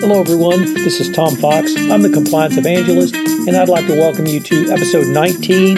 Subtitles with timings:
[0.00, 0.74] Hello, everyone.
[0.74, 1.74] This is Tom Fox.
[1.76, 5.76] I'm the Compliance Evangelist, and I'd like to welcome you to episode 19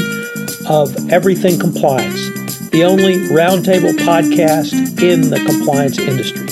[0.68, 2.28] of Everything Compliance,
[2.68, 6.46] the only roundtable podcast in the compliance industry.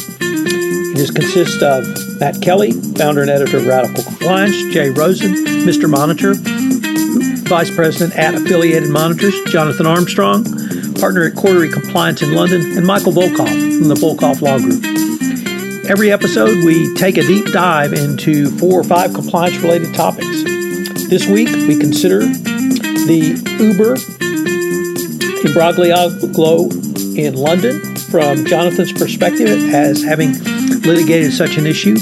[0.97, 1.85] It consists of
[2.19, 5.35] Matt Kelly, founder and editor of Radical Compliance, Jay Rosen,
[5.69, 5.91] Mr.
[5.91, 6.35] Monitor,
[7.49, 10.45] Vice President at Affiliated Monitors, Jonathan Armstrong,
[10.95, 14.88] partner at Cordery Compliance in London, and Michael Volkov from the Volkov Law Group.
[15.89, 20.45] Every episode, we take a deep dive into four or five compliance related topics.
[21.09, 23.95] This week, we consider the Uber
[25.47, 26.11] imbroglio
[27.17, 30.35] in London from Jonathan's perspective as having
[30.83, 31.97] litigated such an issue.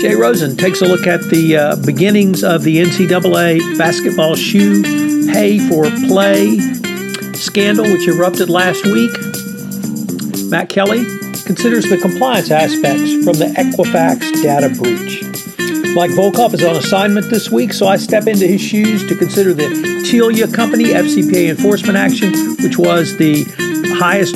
[0.00, 4.84] Jay Rosen takes a look at the uh, beginnings of the NCAA basketball shoe
[5.32, 6.60] pay for play
[7.32, 9.10] scandal, which erupted last week.
[10.48, 11.04] Matt Kelly
[11.46, 15.22] considers the compliance aspects from the Equifax data breach.
[15.94, 19.54] Mike Volkov is on assignment this week, so I step into his shoes to consider
[19.54, 19.64] the
[20.04, 23.44] Telia Company FCPA enforcement action, which was the
[23.98, 24.34] highest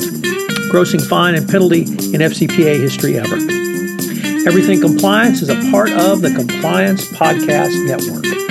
[0.71, 3.35] grossing fine and penalty in FCPA history ever.
[4.47, 8.50] Everything Compliance is a part of the Compliance Podcast Network.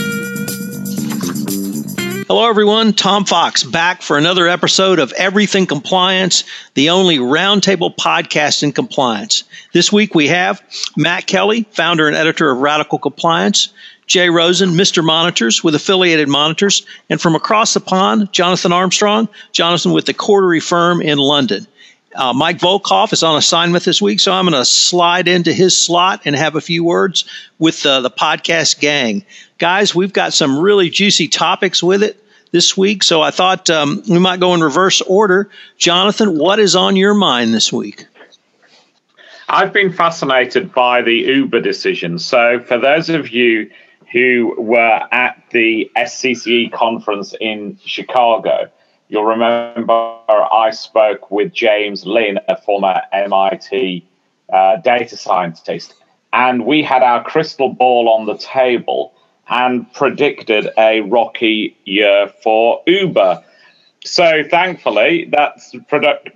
[2.30, 2.92] Hello, everyone.
[2.92, 9.42] Tom Fox back for another episode of Everything Compliance, the only roundtable podcast in compliance.
[9.72, 10.62] This week we have
[10.96, 13.72] Matt Kelly, founder and editor of Radical Compliance,
[14.06, 15.04] Jay Rosen, Mr.
[15.04, 20.62] Monitors with affiliated monitors, and from across the pond, Jonathan Armstrong, Jonathan with the Cordery
[20.62, 21.66] firm in London.
[22.14, 25.80] Uh, Mike Volkov is on assignment this week, so I'm going to slide into his
[25.80, 27.24] slot and have a few words
[27.58, 29.24] with uh, the podcast gang.
[29.58, 34.02] Guys, we've got some really juicy topics with it this week, so I thought um,
[34.08, 35.50] we might go in reverse order.
[35.78, 38.06] Jonathan, what is on your mind this week?
[39.48, 42.18] I've been fascinated by the Uber decision.
[42.18, 43.70] So, for those of you
[44.12, 48.70] who were at the SCCE conference in Chicago,
[49.10, 49.92] You'll remember
[50.28, 54.06] I spoke with James Lin, a former MIT
[54.52, 55.94] uh, data scientist,
[56.32, 59.12] and we had our crystal ball on the table
[59.48, 63.42] and predicted a rocky year for Uber.
[64.04, 65.60] So thankfully, that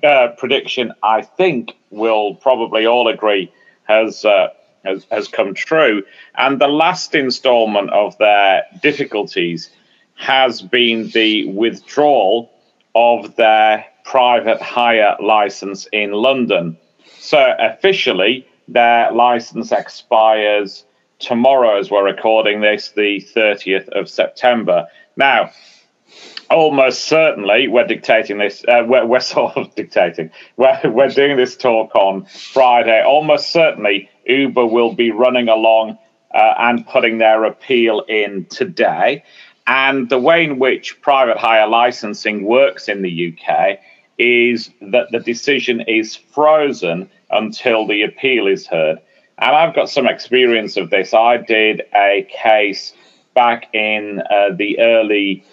[0.03, 3.53] uh, prediction, I think, will probably all agree
[3.84, 4.48] has, uh,
[4.84, 6.03] has has come true.
[6.34, 9.71] And the last instalment of their difficulties
[10.16, 12.50] has been the withdrawal
[12.94, 16.77] of their private hire license in London.
[17.19, 20.84] So officially, their license expires
[21.19, 24.87] tomorrow, as we're recording this, the 30th of September.
[25.16, 25.50] Now,
[26.50, 31.56] almost certainly, we're dictating this, uh, we're, we're, sort of dictating, we're, we're doing this
[31.56, 33.03] talk on Friday.
[33.03, 35.99] Almost certainly, Uber will be running along
[36.34, 39.25] uh, and putting their appeal in today.
[39.66, 43.78] And the way in which private hire licensing works in the UK
[44.19, 48.98] is that the decision is frozen until the appeal is heard.
[49.38, 51.14] And I've got some experience of this.
[51.14, 52.92] I did a case
[53.34, 55.44] back in uh, the early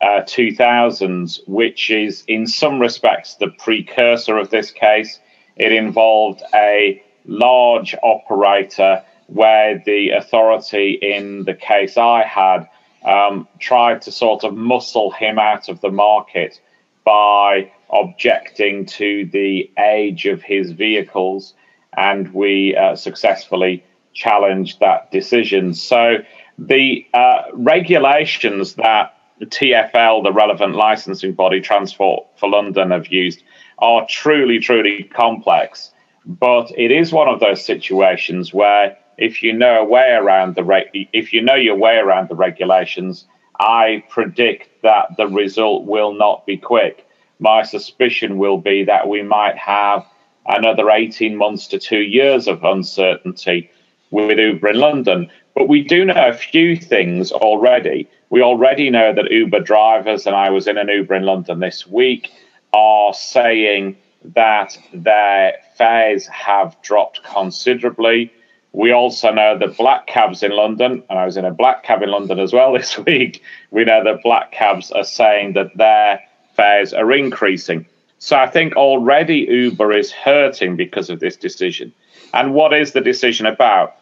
[0.00, 5.18] uh, 2000s, which is in some respects the precursor of this case.
[5.56, 12.68] It involved a large operator where the authority in the case I had
[13.06, 16.60] um, tried to sort of muscle him out of the market
[17.04, 21.54] by objecting to the age of his vehicles,
[21.96, 25.72] and we uh, successfully challenged that decision.
[25.72, 26.16] So
[26.58, 33.42] the uh, regulations that the TFL, the relevant licensing body, Transport for London, have used
[33.78, 35.92] are truly, truly complex.
[36.24, 41.06] But it is one of those situations where if you know a way around the
[41.12, 43.26] if you know your way around the regulations,
[43.58, 47.06] I predict that the result will not be quick.
[47.38, 50.06] My suspicion will be that we might have
[50.46, 53.70] another 18 months to two years of uncertainty
[54.10, 55.30] with Uber in London.
[55.54, 58.08] But we do know a few things already.
[58.30, 61.86] We already know that Uber drivers, and I was in an Uber in London this
[61.86, 62.30] week,
[62.72, 63.96] are saying
[64.34, 68.32] that their fares have dropped considerably.
[68.76, 72.02] We also know that black cabs in London, and I was in a black cab
[72.02, 76.20] in London as well this week, we know that black cabs are saying that their
[76.54, 77.86] fares are increasing.
[78.18, 81.94] So I think already Uber is hurting because of this decision.
[82.34, 83.96] And what is the decision about?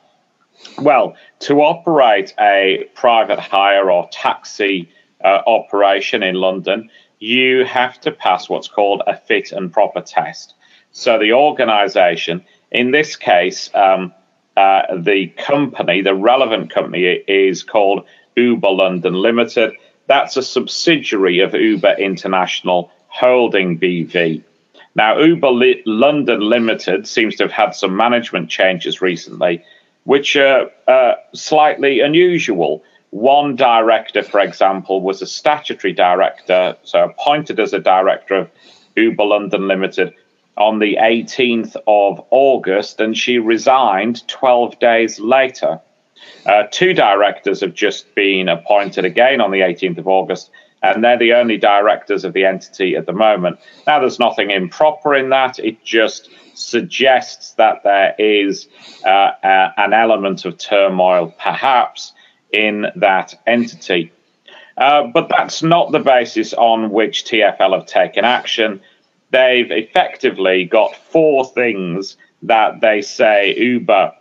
[0.81, 4.91] Well, to operate a private hire or taxi
[5.23, 10.55] uh, operation in London, you have to pass what's called a fit and proper test.
[10.91, 14.13] So the organization, in this case, um,
[14.57, 18.07] uh, the company, the relevant company, is called
[18.37, 19.73] Uber London Limited.
[20.07, 24.43] That's a subsidiary of Uber International Holding BV.
[24.95, 29.65] Now, Uber Li- London Limited seems to have had some management changes recently,
[30.05, 32.85] which are uh, slightly unusual.
[33.11, 38.51] One director, for example, was a statutory director, so appointed as a director of
[38.97, 40.15] Uber London Limited
[40.57, 45.81] on the 18th of August, and she resigned 12 days later.
[46.47, 50.51] Uh, two directors have just been appointed again on the 18th of August,
[50.83, 53.59] and they're the only directors of the entity at the moment.
[53.87, 55.59] Now, there's nothing improper in that.
[55.59, 58.69] It just suggests that there is
[59.05, 62.13] uh, uh, an element of turmoil, perhaps,
[62.53, 64.13] in that entity.
[64.77, 68.81] Uh, but that's not the basis on which TFL have taken action.
[69.35, 74.13] They've effectively got four things that they say Uber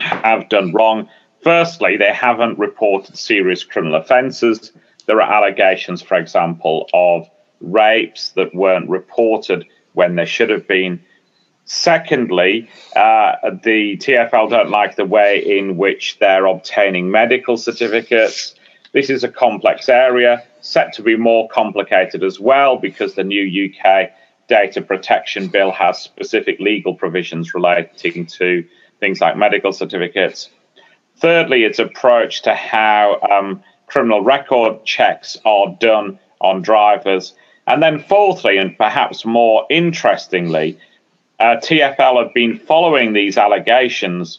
[0.00, 1.10] have done wrong.
[1.42, 4.72] Firstly, they haven't reported serious criminal offences.
[5.04, 7.28] There are allegations, for example, of
[7.60, 11.04] rapes that weren't reported when they should have been.
[11.66, 18.54] Secondly, uh, the TFL don't like the way in which they're obtaining medical certificates.
[18.94, 23.68] This is a complex area, set to be more complicated as well because the new
[23.68, 24.12] UK
[24.46, 28.64] data protection bill has specific legal provisions relating to
[29.00, 30.48] things like medical certificates.
[31.16, 37.34] Thirdly, its approach to how um, criminal record checks are done on drivers.
[37.66, 40.78] And then, fourthly, and perhaps more interestingly,
[41.40, 44.38] uh, TFL have been following these allegations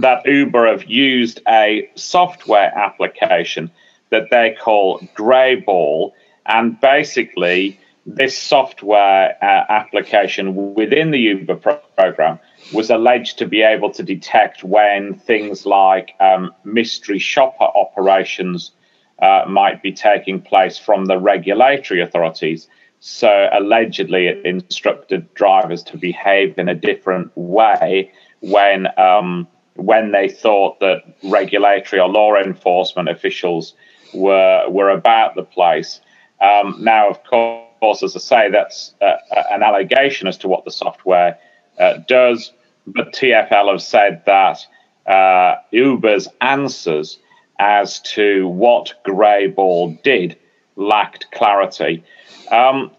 [0.00, 3.70] that Uber have used a software application
[4.10, 6.12] that they call Greyball.
[6.46, 12.38] And basically, this software uh, application within the Uber pro- program
[12.72, 18.72] was alleged to be able to detect when things like um, mystery shopper operations
[19.20, 22.68] uh, might be taking place from the regulatory authorities.
[23.00, 28.10] So, allegedly, it instructed drivers to behave in a different way
[28.40, 29.46] when um,
[29.76, 33.74] when they thought that regulatory or law enforcement officials
[34.14, 36.00] were were about the place.
[36.40, 39.16] Um, now, of course, as I say, that's uh,
[39.50, 41.38] an allegation as to what the software
[41.78, 42.52] uh, does.
[42.86, 44.64] But TFL have said that
[45.06, 47.18] uh, Uber's answers
[47.58, 50.38] as to what Greyball did
[50.76, 52.04] lacked clarity.
[52.50, 52.90] Um,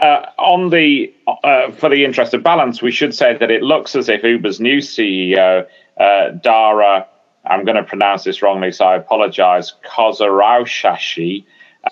[0.00, 3.94] uh, on the uh, for the interest of balance, we should say that it looks
[3.94, 5.66] as if Uber's new CEO,
[5.98, 7.06] uh, Dara,
[7.44, 11.44] I'm going to pronounce this wrongly, so I apologize, Khosrowshahi,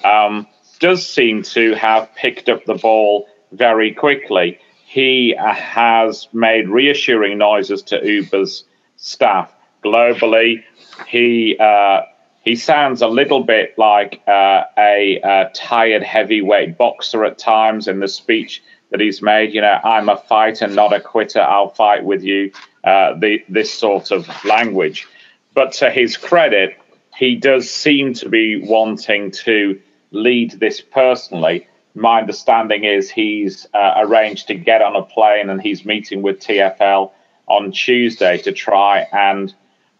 [0.04, 0.46] um,
[0.80, 4.58] does seem to have picked up the ball very quickly
[4.92, 8.64] he has made reassuring noises to Uber's
[8.96, 9.50] staff
[9.82, 10.64] globally.
[11.08, 12.02] He uh,
[12.44, 18.00] he sounds a little bit like uh, a, a, tired heavyweight boxer at times in
[18.00, 19.54] the speech that he's made.
[19.54, 21.40] You know, I'm a fighter, not a quitter.
[21.40, 22.52] I'll fight with you.
[22.84, 25.06] Uh, the, this sort of language.
[25.54, 26.76] But to his credit,
[27.16, 29.80] he does seem to be wanting to
[30.10, 35.60] lead this personally my understanding is he's uh, arranged to get on a plane and
[35.60, 37.12] he's meeting with TFL
[37.46, 39.52] on Tuesday to try and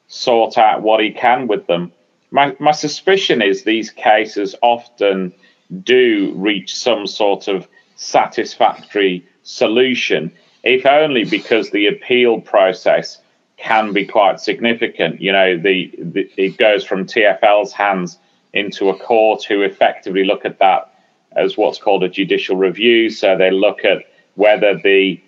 [0.08, 1.92] sort out what he can with them.
[2.30, 5.35] My, my suspicion is these cases often
[5.83, 13.19] do reach some sort of satisfactory solution, if only because the appeal process
[13.57, 15.21] can be quite significant.
[15.21, 18.19] You know, the, the it goes from TFL's hands
[18.52, 20.92] into a court who effectively look at that
[21.35, 23.09] as what's called a judicial review.
[23.09, 24.04] So they look at
[24.35, 25.21] whether the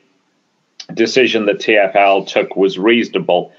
[0.93, 3.53] decision that TFL took was reasonable.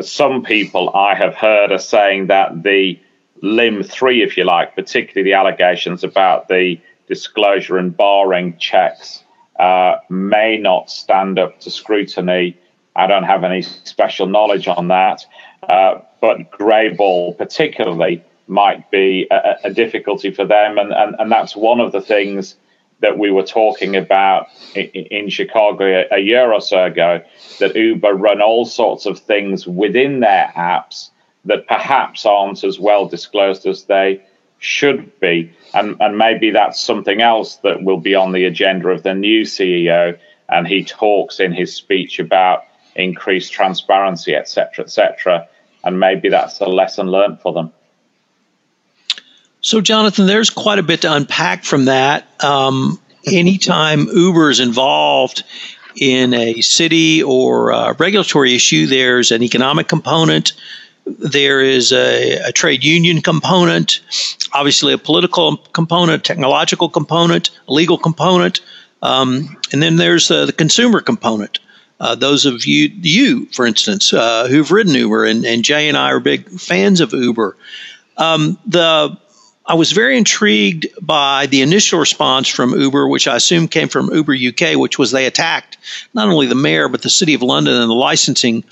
[0.00, 3.00] Some people I have heard are saying that the
[3.40, 9.22] limb three, if you like, particularly the allegations about the disclosure and barring checks,
[9.58, 12.56] uh, may not stand up to scrutiny.
[12.96, 15.24] I don't have any special knowledge on that.
[15.62, 20.78] Uh, but Greyball, particularly, might be a, a difficulty for them.
[20.78, 22.56] And, and, and that's one of the things
[23.00, 27.22] that we were talking about in, Chicago a, year or so ago
[27.60, 31.10] that Uber run all sorts of things within their apps
[31.44, 34.20] that perhaps aren't as well disclosed as they
[34.58, 35.52] should be.
[35.74, 39.42] And, and maybe that's something else that will be on the agenda of the new
[39.42, 40.18] CEO.
[40.48, 42.64] And he talks in his speech about
[42.96, 45.48] increased transparency, etc., etc.
[45.84, 47.72] And maybe that's a lesson learned for them.
[49.60, 52.26] So, Jonathan, there's quite a bit to unpack from that.
[52.42, 55.44] Um, anytime Uber is involved
[55.96, 60.52] in a city or a regulatory issue, there's an economic component,
[61.18, 64.00] there is a, a, trade union component,
[64.52, 68.60] obviously a political component, technological component, legal component,
[69.02, 71.60] um, and then there's uh, the consumer component.
[72.00, 75.96] Uh, those of you, you for instance, uh, who've ridden Uber, and, and, Jay and
[75.96, 77.56] I are big fans of Uber.
[78.16, 79.18] Um, the
[79.68, 84.10] I was very intrigued by the initial response from Uber, which I assume came from
[84.10, 85.76] Uber UK, which was they attacked
[86.14, 88.64] not only the mayor, but the city of London and the licensing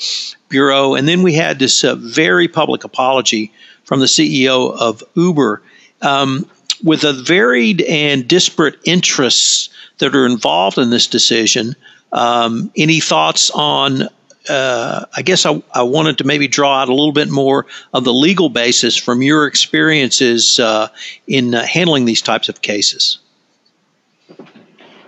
[0.49, 0.95] bureau.
[0.95, 3.53] And then we had this uh, very public apology
[3.85, 5.63] from the CEO of Uber.
[6.01, 6.49] Um,
[6.83, 11.77] with the varied and disparate interests that are involved in this decision,
[12.13, 14.09] um, any thoughts on
[14.49, 18.05] uh, I guess I, I, wanted to maybe draw out a little bit more of
[18.05, 20.89] the legal basis from your experiences uh,
[21.27, 23.19] in uh, handling these types of cases.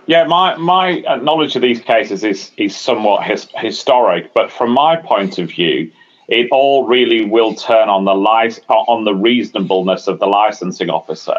[0.07, 4.71] Yeah, my my uh, knowledge of these cases is is somewhat his, historic, but from
[4.71, 5.91] my point of view,
[6.27, 11.37] it all really will turn on the lic- on the reasonableness of the licensing officer.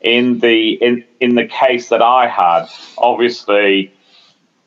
[0.00, 2.66] In the in in the case that I had,
[2.96, 3.92] obviously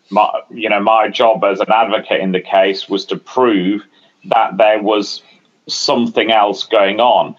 [0.10, 3.84] my, you know, my job as an advocate in the case was to prove
[4.26, 5.22] that there was
[5.68, 7.36] something else going on.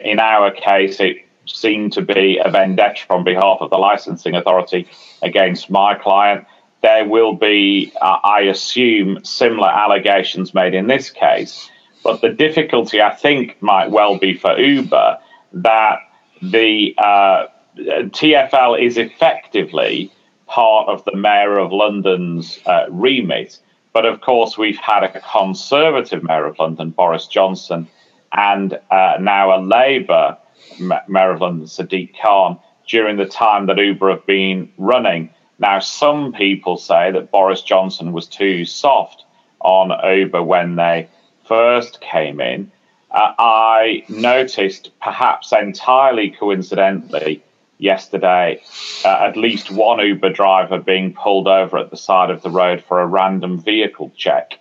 [0.00, 4.88] In our case, it seemed to be a vendetta on behalf of the licensing authority
[5.22, 6.46] against my client.
[6.82, 11.70] There will be, uh, I assume, similar allegations made in this case.
[12.04, 15.18] But the difficulty, I think, might well be for Uber
[15.54, 15.98] that
[16.40, 17.46] the uh,
[17.76, 20.12] TFL is effectively
[20.48, 23.58] part of the Mayor of London's uh, remit.
[23.92, 27.88] But of course, we've had a Conservative Mayor of London, Boris Johnson,
[28.32, 30.36] and uh, now a Labour
[30.80, 35.30] Mayor of London, Sadiq Khan, during the time that Uber have been running.
[35.58, 39.24] Now, some people say that Boris Johnson was too soft
[39.60, 41.08] on Uber when they
[41.46, 42.70] first came in.
[43.10, 47.42] Uh, I noticed, perhaps entirely coincidentally,
[47.78, 48.60] yesterday
[49.04, 52.82] uh, at least one Uber driver being pulled over at the side of the road
[52.86, 54.58] for a random vehicle check.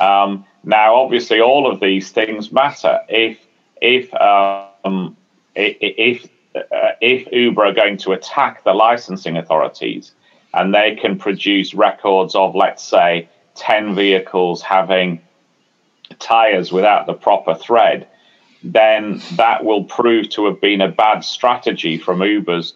[0.00, 3.00] Um, now, obviously, all of these things matter.
[3.08, 3.38] If
[3.80, 5.16] if um,
[5.54, 10.12] if uh, if Uber are going to attack the licensing authorities
[10.54, 15.20] and they can produce records of, let's say, ten vehicles having
[16.18, 18.06] tires without the proper thread,
[18.64, 22.74] then that will prove to have been a bad strategy from Uber's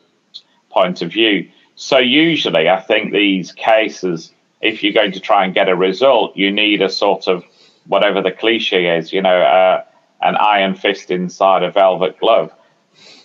[0.71, 1.49] point of view.
[1.77, 6.37] So, usually, I think these cases, if you're going to try and get a result,
[6.37, 7.45] you need a sort of
[7.87, 9.85] whatever the cliche is, you know, uh,
[10.23, 12.53] an iron fist inside a velvet glove.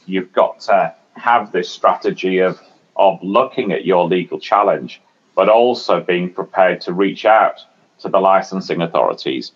[0.06, 2.60] You've got to have this strategy of,
[2.96, 5.02] of looking at your legal challenge,
[5.36, 7.62] but also being prepared to reach out
[8.00, 9.52] to the licensing authorities.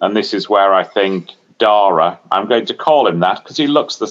[0.00, 2.18] And this is where I think Dara.
[2.30, 4.06] I'm going to call him that because he looks the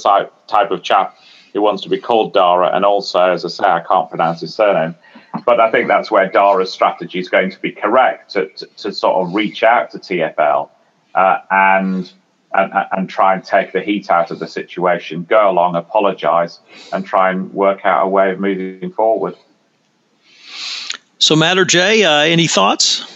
[0.47, 1.17] type of chap
[1.53, 2.75] who wants to be called Dara.
[2.75, 4.95] And also, as I say, I can't pronounce his surname.
[5.45, 8.91] But I think that's where Dara's strategy is going to be correct to, to, to
[8.91, 10.69] sort of reach out to TFL
[11.13, 12.11] uh, and,
[12.53, 16.59] and, and try and take the heat out of the situation, go along, apologize,
[16.93, 19.35] and try and work out a way of moving forward.
[21.17, 23.11] So, Matt or Jay, uh, any thoughts?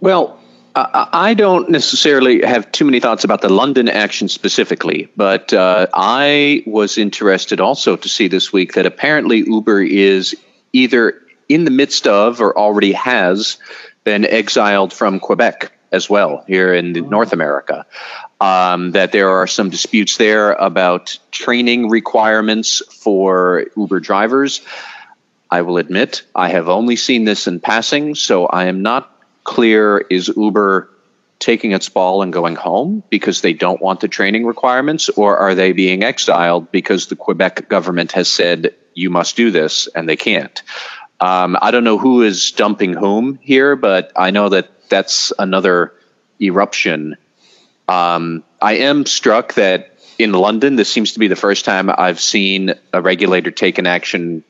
[0.00, 0.38] Well,
[0.76, 6.64] I don't necessarily have too many thoughts about the London action specifically, but uh, I
[6.66, 10.34] was interested also to see this week that apparently Uber is
[10.72, 13.58] either in the midst of or already has
[14.02, 17.86] been exiled from Quebec as well here in North America.
[18.40, 24.60] Um, that there are some disputes there about training requirements for Uber drivers.
[25.50, 29.13] I will admit I have only seen this in passing, so I am not
[29.44, 30.90] clear is Uber
[31.38, 35.54] taking its ball and going home because they don't want the training requirements, or are
[35.54, 40.16] they being exiled because the Quebec government has said you must do this and they
[40.16, 40.62] can't?
[41.20, 45.92] Um, I don't know who is dumping whom here, but I know that that's another
[46.40, 47.16] eruption.
[47.88, 52.20] Um, I am struck that in London, this seems to be the first time I've
[52.20, 54.44] seen a regulator take an action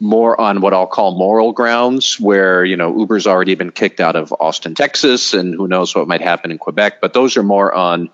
[0.00, 4.16] more on what I'll call moral grounds, where you know Uber's already been kicked out
[4.16, 7.00] of Austin, Texas, and who knows what might happen in Quebec.
[7.00, 8.10] But those are more on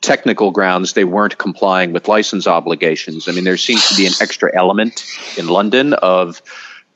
[0.00, 0.92] technical grounds.
[0.92, 3.28] They weren't complying with license obligations.
[3.28, 5.04] I mean, there seems to be an extra element
[5.38, 6.42] in London of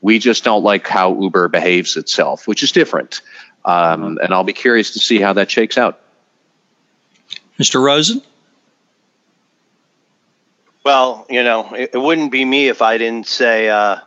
[0.01, 3.21] we just don't like how Uber behaves itself, which is different.
[3.65, 5.99] Um, and I'll be curious to see how that shakes out.
[7.59, 7.81] Mr.
[7.81, 8.21] Rosen.
[10.83, 13.97] Well, you know, it, it, wouldn't be me if I didn't say uh,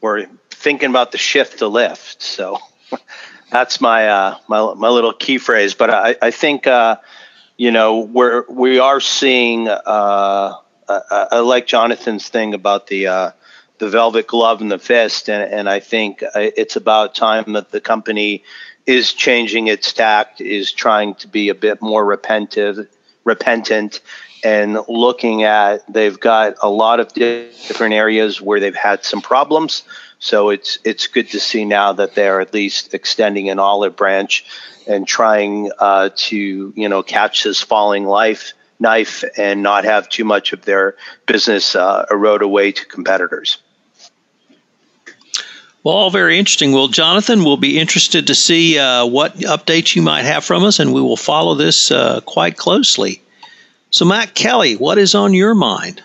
[0.00, 2.22] or thinking about the shift to Lyft.
[2.22, 2.58] So
[3.50, 5.74] that's my uh, my my little key phrase.
[5.74, 6.96] But I, I think uh,
[7.56, 9.68] you know we're we are seeing.
[9.68, 10.56] Uh,
[10.88, 13.30] I, I, like Jonathan's thing about the uh,
[13.78, 17.70] the velvet glove and the fist, and, and I think uh, it's about time that
[17.70, 18.42] the company
[18.86, 22.88] is changing its tact, is trying to be a bit more repentive,
[23.24, 24.00] repentant,
[24.42, 29.82] and looking at they've got a lot of different areas where they've had some problems.
[30.18, 34.44] So it's it's good to see now that they're at least extending an olive branch
[34.86, 40.24] and trying uh, to you know catch this falling life knife and not have too
[40.24, 43.58] much of their business uh, erode away to competitors.
[45.84, 46.72] Well, all very interesting.
[46.72, 50.78] Well, Jonathan, we'll be interested to see uh, what updates you might have from us,
[50.78, 53.22] and we will follow this uh, quite closely.
[53.90, 56.02] So, Matt Kelly, what is on your mind?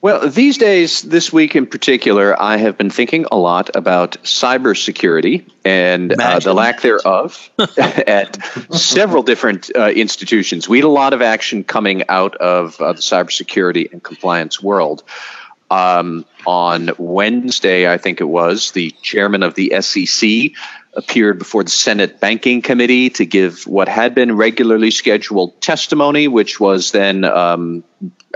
[0.00, 5.50] Well, these days, this week in particular, I have been thinking a lot about cybersecurity
[5.64, 8.40] and uh, the lack thereof at
[8.72, 10.68] several different uh, institutions.
[10.68, 15.02] We had a lot of action coming out of uh, the cybersecurity and compliance world.
[15.68, 20.52] Um, on Wednesday, I think it was, the chairman of the SEC
[20.94, 26.58] appeared before the Senate Banking Committee to give what had been regularly scheduled testimony, which
[26.58, 27.84] was then, um,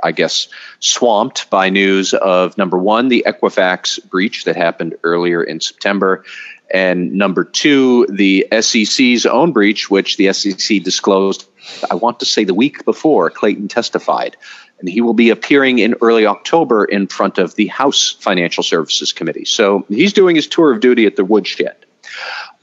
[0.02, 5.60] I guess, swamped by news of number one, the Equifax breach that happened earlier in
[5.60, 6.24] September.
[6.72, 11.46] And number two, the SEC's own breach, which the SEC disclosed,
[11.90, 14.36] I want to say the week before Clayton testified.
[14.80, 19.12] And he will be appearing in early October in front of the House Financial Services
[19.12, 19.44] Committee.
[19.44, 21.76] So he's doing his tour of duty at the woodshed.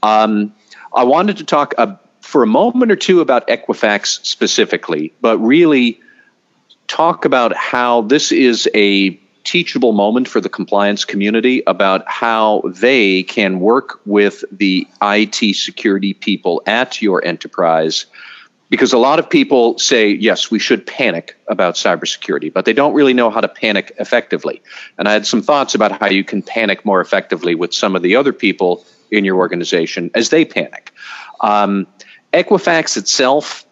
[0.02, 0.54] Um,
[0.94, 6.00] I wanted to talk uh, for a moment or two about Equifax specifically, but really
[6.86, 13.22] talk about how this is a teachable moment for the compliance community about how they
[13.22, 18.06] can work with the IT security people at your enterprise.
[18.68, 22.94] Because a lot of people say, yes, we should panic about cybersecurity, but they don't
[22.94, 24.62] really know how to panic effectively.
[24.96, 28.02] And I had some thoughts about how you can panic more effectively with some of
[28.02, 30.92] the other people in your organization as they panic.
[31.40, 31.86] Um,
[32.32, 33.66] Equifax itself,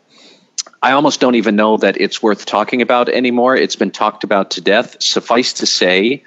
[0.83, 3.57] I almost don't even know that it's worth talking about anymore.
[3.57, 5.01] It's been talked about to death.
[5.03, 6.23] Suffice to say,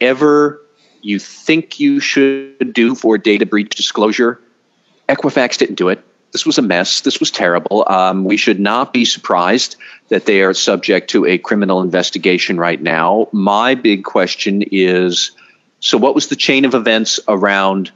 [0.00, 0.60] ever
[1.02, 4.40] you think you should do for data breach disclosure,
[5.08, 6.04] Equifax didn't do it.
[6.32, 7.00] This was a mess.
[7.00, 7.84] This was terrible.
[7.88, 9.76] Um, we should not be surprised
[10.08, 13.28] that they are subject to a criminal investigation right now.
[13.32, 15.32] My big question is
[15.80, 17.90] so, what was the chain of events around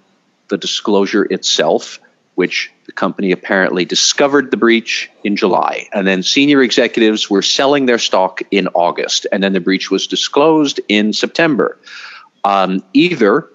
[0.54, 1.98] the disclosure itself,
[2.36, 5.88] which the company apparently discovered the breach in July.
[5.92, 9.26] And then senior executives were selling their stock in August.
[9.32, 11.76] And then the breach was disclosed in September.
[12.44, 13.48] Um, either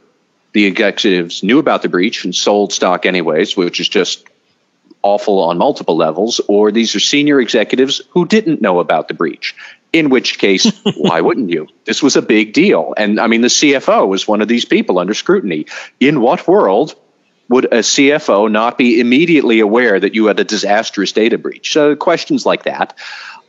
[0.51, 4.27] the executives knew about the breach and sold stock anyways, which is just
[5.03, 9.55] awful on multiple levels, or these are senior executives who didn't know about the breach.
[9.91, 11.67] In which case, why wouldn't you?
[11.85, 12.93] This was a big deal.
[12.97, 15.65] And I mean, the CFO was one of these people under scrutiny.
[15.99, 16.95] In what world
[17.49, 21.73] would a CFO not be immediately aware that you had a disastrous data breach?
[21.73, 22.95] So, questions like that.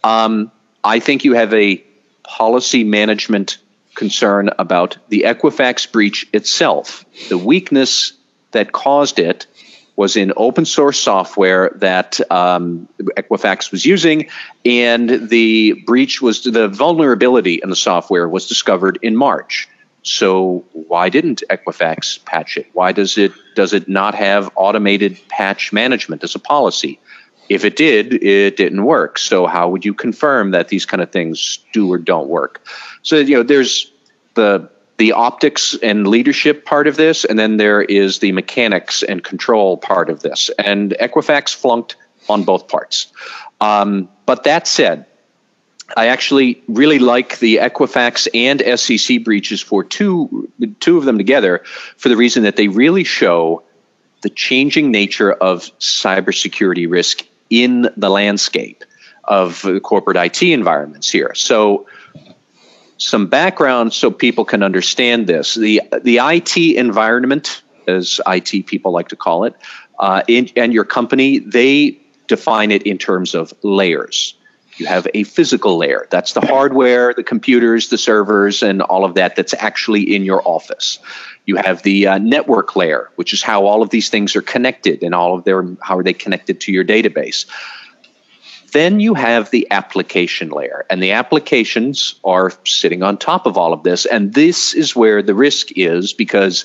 [0.02, 0.50] Um,
[0.82, 1.84] I think you have a
[2.22, 3.58] policy management
[3.94, 8.12] concern about the Equifax breach itself, the weakness
[8.52, 9.46] that caused it
[10.00, 14.30] was in open source software that um, Equifax was using,
[14.64, 19.68] and the breach was the vulnerability in the software was discovered in March.
[20.02, 22.66] So why didn't Equifax patch it?
[22.72, 26.98] Why does it does it not have automated patch management as a policy?
[27.50, 29.18] If it did, it didn't work.
[29.18, 32.66] So how would you confirm that these kind of things do or don't work?
[33.02, 33.92] So you know, there's
[34.32, 39.24] the the optics and leadership part of this, and then there is the mechanics and
[39.24, 40.50] control part of this.
[40.58, 41.96] And Equifax flunked
[42.28, 43.06] on both parts.
[43.62, 45.06] Um, but that said,
[45.96, 51.62] I actually really like the Equifax and SEC breaches for two two of them together
[51.96, 53.62] for the reason that they really show
[54.20, 58.84] the changing nature of cybersecurity risk in the landscape
[59.24, 61.34] of corporate IT environments here.
[61.34, 61.86] So
[63.00, 65.54] some background so people can understand this.
[65.54, 69.54] The the IT environment, as IT people like to call it,
[69.98, 74.34] uh, in, and your company, they define it in terms of layers.
[74.76, 76.06] You have a physical layer.
[76.10, 80.46] That's the hardware, the computers, the servers, and all of that that's actually in your
[80.46, 80.98] office.
[81.44, 85.02] You have the uh, network layer, which is how all of these things are connected
[85.02, 87.46] and all of their how are they connected to your database
[88.72, 93.72] Then you have the application layer, and the applications are sitting on top of all
[93.72, 94.06] of this.
[94.06, 96.64] And this is where the risk is because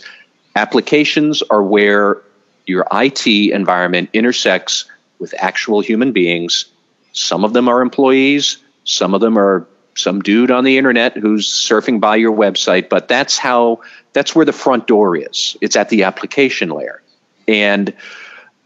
[0.56, 2.22] applications are where
[2.66, 4.86] your IT environment intersects
[5.20, 6.66] with actual human beings.
[7.14, 11.48] Some of them are employees, some of them are some dude on the internet who's
[11.48, 13.80] surfing by your website, but that's how
[14.14, 15.56] that's where the front door is.
[15.62, 17.02] It's at the application layer.
[17.48, 17.94] And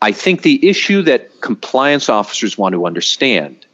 [0.01, 3.65] I think the issue that compliance officers want to understand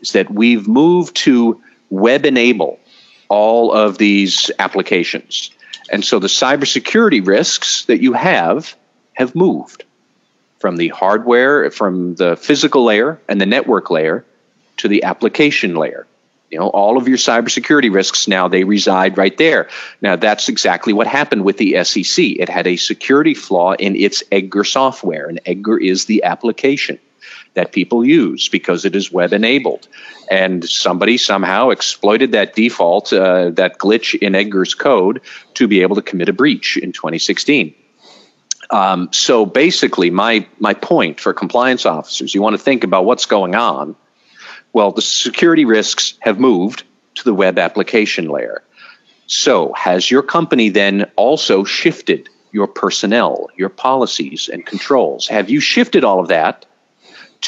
[0.00, 1.60] is that we've moved to
[1.90, 2.80] web enable
[3.28, 5.50] all of these applications.
[5.90, 8.74] And so the cybersecurity risks that you have
[9.14, 9.84] have moved
[10.58, 14.24] from the hardware, from the physical layer and the network layer
[14.78, 16.06] to the application layer.
[16.50, 19.68] You know, all of your cybersecurity risks now they reside right there.
[20.00, 22.24] Now that's exactly what happened with the SEC.
[22.24, 27.00] It had a security flaw in its EDGAR software, and EDGAR is the application
[27.54, 29.88] that people use because it is web enabled.
[30.30, 35.22] And somebody somehow exploited that default, uh, that glitch in EDGAR's code
[35.54, 37.74] to be able to commit a breach in 2016.
[38.70, 43.26] Um, so basically, my my point for compliance officers, you want to think about what's
[43.26, 43.96] going on.
[44.76, 46.84] Well, the security risks have moved
[47.14, 48.62] to the web application layer.
[49.26, 55.28] So, has your company then also shifted your personnel, your policies, and controls?
[55.28, 56.66] Have you shifted all of that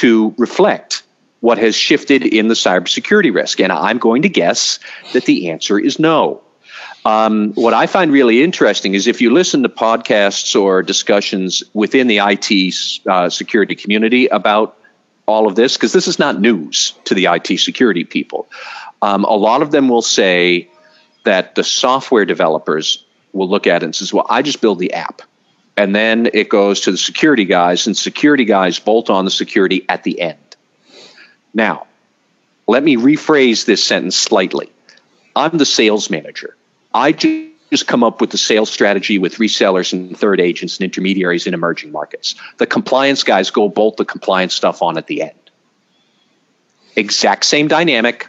[0.01, 1.03] to reflect
[1.41, 3.61] what has shifted in the cybersecurity risk?
[3.61, 4.79] And I'm going to guess
[5.13, 6.41] that the answer is no.
[7.05, 12.07] Um, what I find really interesting is if you listen to podcasts or discussions within
[12.07, 12.75] the IT
[13.07, 14.78] uh, security community about
[15.29, 18.49] all of this, because this is not news to the IT security people,
[19.03, 20.69] um, a lot of them will say
[21.25, 24.93] that the software developers will look at it and says, "Well, I just build the
[24.95, 25.23] app."
[25.77, 29.85] And then it goes to the security guys, and security guys bolt on the security
[29.89, 30.57] at the end.
[31.55, 31.87] Now,
[32.67, 34.71] let me rephrase this sentence slightly.
[35.37, 36.57] I'm the sales manager.
[36.95, 37.13] I
[37.71, 41.55] just come up with the sales strategy with resellers and third agents and intermediaries in
[41.55, 42.35] emerging markets.
[42.59, 45.33] The compliance guys go bolt the compliance stuff on at the end.
[46.97, 48.29] Exact same dynamic,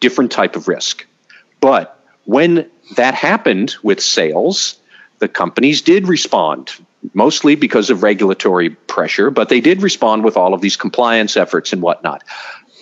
[0.00, 1.06] different type of risk.
[1.60, 4.78] But when that happened with sales,
[5.18, 6.72] the companies did respond,
[7.14, 11.72] mostly because of regulatory pressure, but they did respond with all of these compliance efforts
[11.72, 12.22] and whatnot.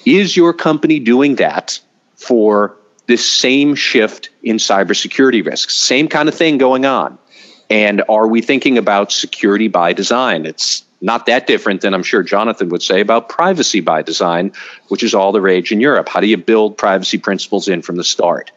[0.05, 1.81] Is your company doing that
[2.17, 5.77] for this same shift in cybersecurity risks.
[5.77, 7.19] Same kind of thing going on.
[7.71, 10.47] And are we thinking about security by design?
[10.47, 14.53] It's not that different than I'm sure Jonathan would say about privacy by design,
[14.89, 16.09] which is all the rage in Europe.
[16.09, 18.51] How do you build privacy principles in from the start?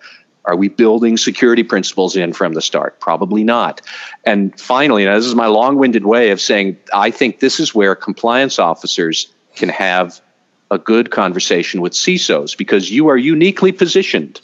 [0.46, 3.02] Are we building security principles in from the start?
[3.02, 3.82] Probably not.
[4.24, 7.96] And finally, this is my long winded way of saying I think this is where
[7.96, 10.22] compliance officers can have
[10.72, 14.42] a good conversation with CISOs because you are uniquely positioned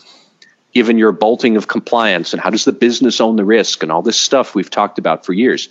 [0.74, 4.02] given your bolting of compliance and how does the business own the risk and all
[4.02, 5.70] this stuff we've talked about for years.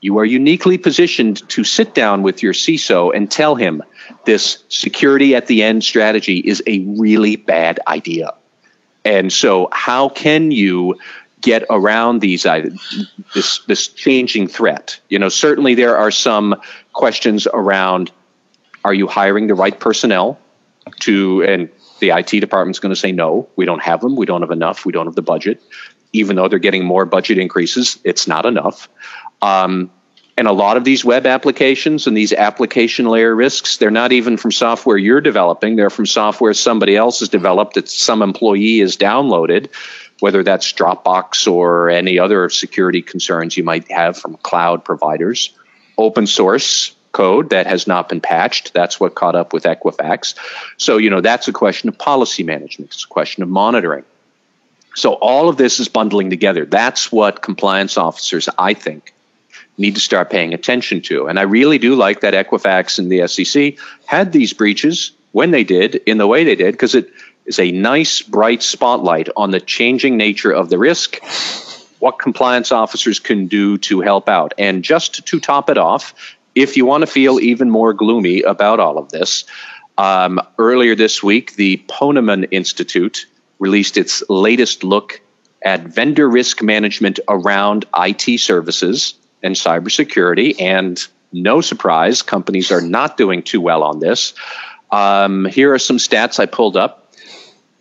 [0.00, 3.82] You are uniquely positioned to sit down with your CISO and tell him
[4.24, 8.34] this security at the end strategy is a really bad idea.
[9.04, 10.98] And so, how can you
[11.40, 12.68] get around these uh,
[13.34, 14.98] this this changing threat?
[15.10, 16.60] You know, certainly there are some
[16.92, 18.10] questions around
[18.84, 20.38] are you hiring the right personnel
[21.00, 21.70] to and
[22.00, 24.84] the IT department's going to say no, we don't have them, we don't have enough,
[24.84, 25.60] we don't have the budget.
[26.12, 28.88] Even though they're getting more budget increases, it's not enough.
[29.42, 29.90] Um,
[30.36, 34.36] and a lot of these web applications and these application layer risks, they're not even
[34.36, 35.76] from software you're developing.
[35.76, 39.68] They're from software somebody else has developed that some employee has downloaded,
[40.18, 45.56] whether that's Dropbox or any other security concerns you might have from cloud providers.
[45.96, 48.74] Open source code that has not been patched.
[48.74, 50.34] That's what caught up with Equifax.
[50.76, 54.04] So, you know, that's a question of policy management, it's a question of monitoring.
[54.94, 56.66] So, all of this is bundling together.
[56.66, 59.14] That's what compliance officers, I think,
[59.78, 61.26] need to start paying attention to.
[61.26, 65.64] And I really do like that Equifax and the SEC had these breaches when they
[65.64, 67.10] did, in the way they did, because it
[67.46, 71.18] is a nice, bright spotlight on the changing nature of the risk,
[71.98, 74.54] what compliance officers can do to help out.
[74.58, 76.14] And just to top it off,
[76.54, 79.44] if you want to feel even more gloomy about all of this,
[79.98, 83.26] um, earlier this week, the Ponemon Institute
[83.58, 85.20] released its latest look
[85.62, 90.60] at vendor risk management around IT services and cybersecurity.
[90.60, 94.34] And no surprise, companies are not doing too well on this.
[94.90, 97.03] Um, here are some stats I pulled up.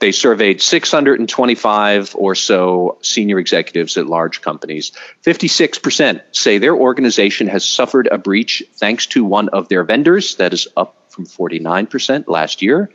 [0.04, 4.92] They surveyed 625 or so senior executives at large companies.
[5.24, 10.36] 56% say their organization has suffered a breach thanks to one of their vendors.
[10.36, 12.90] That is up from 49% last year.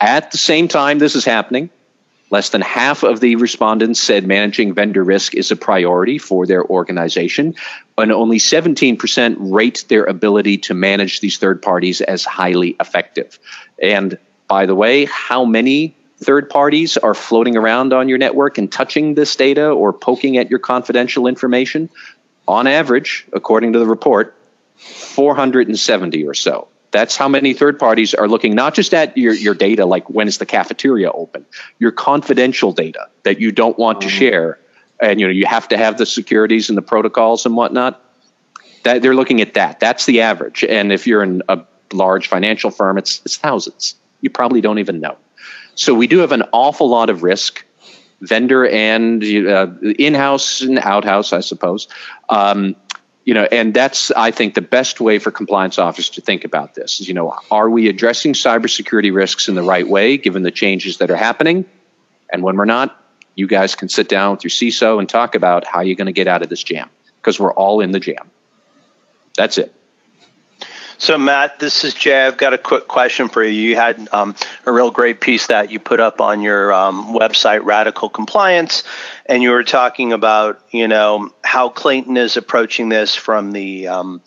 [0.00, 1.70] At the same time, this is happening.
[2.30, 6.64] Less than half of the respondents said managing vendor risk is a priority for their
[6.64, 7.54] organization,
[7.96, 13.38] and only 17% rate their ability to manage these third parties as highly effective.
[13.80, 18.70] And by the way, how many third parties are floating around on your network and
[18.70, 21.88] touching this data or poking at your confidential information?
[22.48, 24.36] On average, according to the report,
[24.76, 26.68] 470 or so.
[26.90, 30.28] That's how many third parties are looking not just at your, your data, like when
[30.28, 31.46] is the cafeteria open,
[31.78, 34.18] your confidential data that you don't want to mm-hmm.
[34.18, 34.58] share.
[35.00, 38.00] And you know, you have to have the securities and the protocols and whatnot.
[38.84, 39.80] That they're looking at that.
[39.80, 40.64] That's the average.
[40.64, 43.94] And if you're in a large financial firm, it's it's thousands.
[44.20, 45.16] You probably don't even know.
[45.74, 47.64] So we do have an awful lot of risk,
[48.20, 51.88] vendor and uh, in-house and out-house, I suppose.
[52.28, 52.76] Um,
[53.24, 56.74] you know, and that's I think the best way for compliance officers to think about
[56.74, 60.50] this is, you know, are we addressing cybersecurity risks in the right way given the
[60.50, 61.64] changes that are happening?
[62.32, 63.00] And when we're not,
[63.34, 66.12] you guys can sit down with your CISO and talk about how you're going to
[66.12, 68.30] get out of this jam because we're all in the jam.
[69.36, 69.74] That's it.
[71.02, 72.24] So, Matt, this is Jay.
[72.24, 73.50] I've got a quick question for you.
[73.50, 77.64] You had um, a real great piece that you put up on your um, website,
[77.64, 78.84] Radical Compliance,
[79.26, 84.22] and you were talking about, you know, how Clayton is approaching this from the um,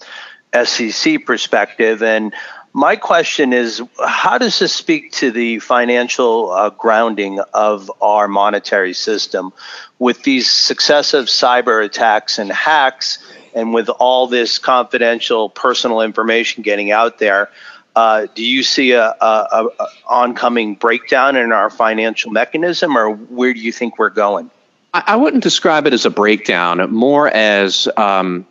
[0.66, 2.04] SEC perspective.
[2.04, 2.34] And
[2.74, 8.94] my question is, how does this speak to the financial uh, grounding of our monetary
[8.94, 9.54] system
[9.98, 13.20] with these successive cyber attacks and hacks?
[13.56, 17.50] And with all this confidential personal information getting out there,
[17.96, 23.54] uh, do you see a, a, a, oncoming breakdown in our financial mechanism, or where
[23.54, 24.52] do you think we're going?
[24.94, 28.46] I, I wouldn't describe it as a breakdown, more as um,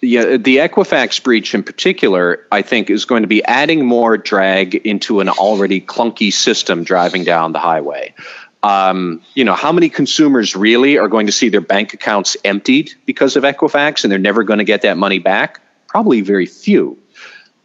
[0.00, 4.74] the, the Equifax breach in particular, I think, is going to be adding more drag
[4.74, 8.12] into an already clunky system driving down the highway
[8.62, 12.92] um, you know, how many consumers really are going to see their bank accounts emptied
[13.06, 15.60] because of Equifax and they're never going to get that money back?
[15.88, 16.98] Probably very few.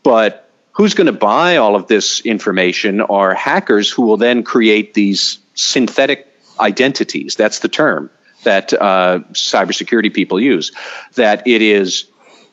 [0.04, 4.94] But who's going to buy all of this information are hackers who will then create
[4.94, 6.28] these synthetic
[6.60, 7.36] identities.
[7.36, 8.10] That's the term
[8.44, 10.72] that uh, cybersecurity people use.
[11.16, 12.06] That it is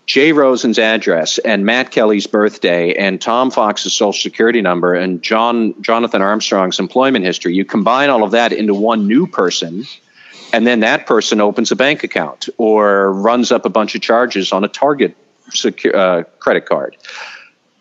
[0.06, 5.80] Jay Rosen's address and Matt Kelly's birthday and Tom Fox's social security number and John
[5.82, 9.84] Jonathan Armstrong's employment history, you combine all of that into one new person,
[10.52, 14.52] and then that person opens a bank account or runs up a bunch of charges
[14.52, 15.16] on a Target
[15.50, 16.96] secure, uh, credit card.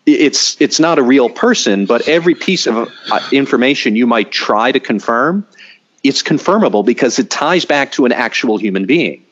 [0.06, 4.72] It's it's not a real person, but every piece of uh, information you might try
[4.72, 5.46] to confirm,
[6.02, 9.24] it's confirmable because it ties back to an actual human being.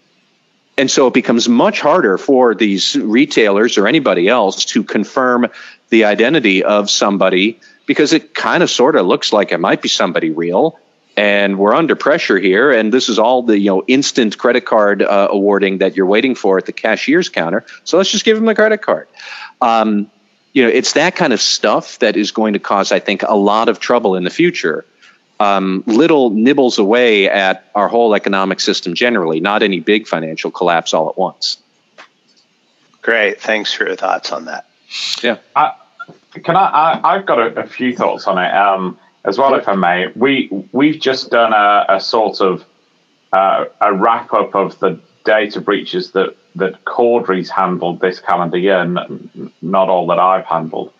[0.78, 5.48] And so it becomes much harder for these retailers or anybody else to confirm
[5.90, 9.88] the identity of somebody because it kind of sort of looks like it might be
[9.88, 10.78] somebody real.
[11.14, 15.02] And we're under pressure here, and this is all the you know instant credit card
[15.02, 17.66] uh, awarding that you're waiting for at the cashier's counter.
[17.85, 19.08] So let's just give them a credit card.
[19.61, 20.11] Um,
[20.54, 23.37] you know, it's that kind of stuff that is going to cause, I think, a
[23.37, 24.87] lot of trouble in the future
[25.42, 30.94] um, little nibbles away at our whole economic system generally, not any big financial collapse
[30.94, 31.59] all at once.
[33.02, 33.40] Great.
[33.40, 34.66] Thanks for your thoughts on that.
[35.22, 35.38] Yeah.
[35.57, 35.72] Uh,
[36.44, 37.16] can I, I?
[37.16, 40.12] have got a, a, few thoughts on it um, as well, if I may.
[40.14, 42.64] We we've just done a, a sort of
[43.33, 48.78] uh, a wrap up of the data breaches that that Cordery's handled this calendar year,
[48.78, 50.92] and not all that I've handled.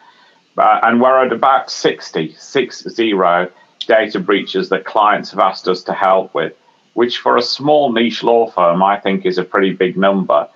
[0.57, 3.51] Uh, and we're at about 60, six zero
[3.87, 6.55] data breaches that clients have asked us to help with,
[6.95, 10.49] which for a small niche law firm, I think is a pretty big number.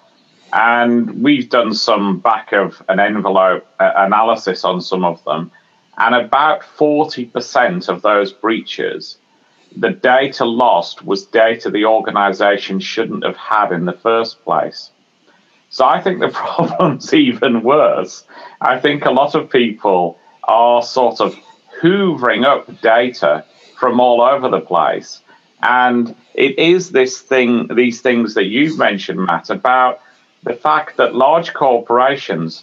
[0.53, 5.51] And we've done some back of an envelope uh, analysis on some of them.
[5.99, 9.19] And about 40% of those breaches,
[9.77, 14.91] the data lost was data the organization shouldn't have had in the first place.
[15.71, 18.25] So I think the problem's even worse.
[18.61, 21.37] I think a lot of people are sort of
[21.81, 23.45] hoovering up data
[23.77, 25.21] from all over the place.
[25.63, 30.01] And it is this thing, these things that you've mentioned, Matt, about
[30.43, 32.63] the fact that large corporations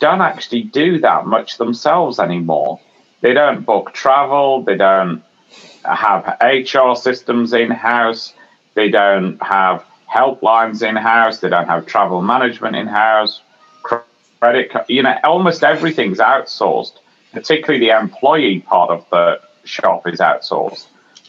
[0.00, 2.80] don't actually do that much themselves anymore.
[3.20, 5.22] They don't book travel, they don't
[5.84, 8.34] have HR systems in house,
[8.74, 13.40] they don't have helplines in house, they don't have travel management in house,
[13.82, 16.98] credit, you know, almost everything's outsourced
[17.32, 20.86] particularly the employee part of the shop is outsourced.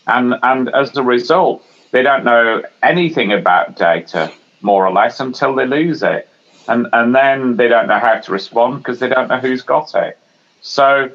[0.08, 5.56] And, and as a result, they don't know anything about data, more or less, until
[5.56, 6.28] they lose it.
[6.68, 9.94] And, and then they don't know how to respond because they don't know who's got
[9.96, 10.18] it.
[10.62, 11.12] So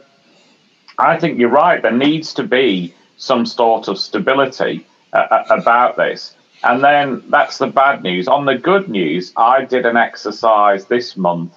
[0.99, 1.83] I think you're right.
[1.83, 6.37] There needs to be some sort of stability uh, uh about this.
[6.63, 8.27] And then that's the bad news.
[8.29, 11.55] On the good news, I did an exercise this month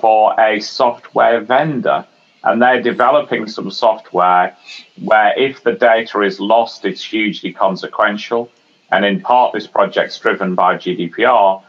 [0.00, 2.06] for a software vendor,
[2.42, 4.56] and they're developing some software
[5.00, 8.50] where if the data is lost, it's hugely consequential.
[8.90, 11.62] And in part, this project's driven by GDPR.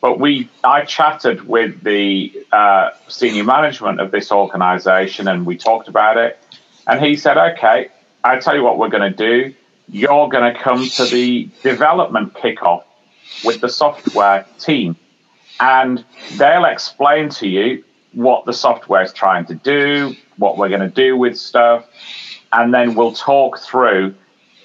[0.00, 5.88] But we, I chatted with the uh, senior management of this organization and we talked
[5.88, 6.38] about it.
[6.86, 7.88] And he said, okay,
[8.22, 9.54] I tell you what we're going to do
[9.88, 12.84] you're going to come to the development kickoff
[13.44, 14.96] with the software team
[15.60, 16.04] and
[16.36, 17.84] they'll explain to you
[18.16, 21.86] what the software is trying to do, what we're going to do with stuff,
[22.50, 24.14] and then we'll talk through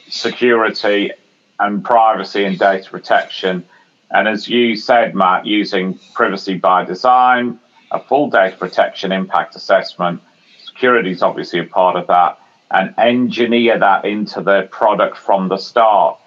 [0.08, 1.12] security
[1.60, 3.68] and privacy and data protection.
[4.10, 7.60] And as you said, Matt, using privacy by design,
[7.92, 10.22] a full data protection impact assessment,
[10.64, 12.40] security is obviously a part of that
[12.72, 16.18] and engineer that into the product from the start.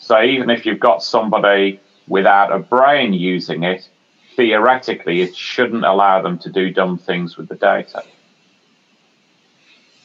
[0.00, 3.88] So even if you've got somebody without a brain using it,
[4.36, 8.04] theoretically, it shouldn't allow them to do dumb things with the data.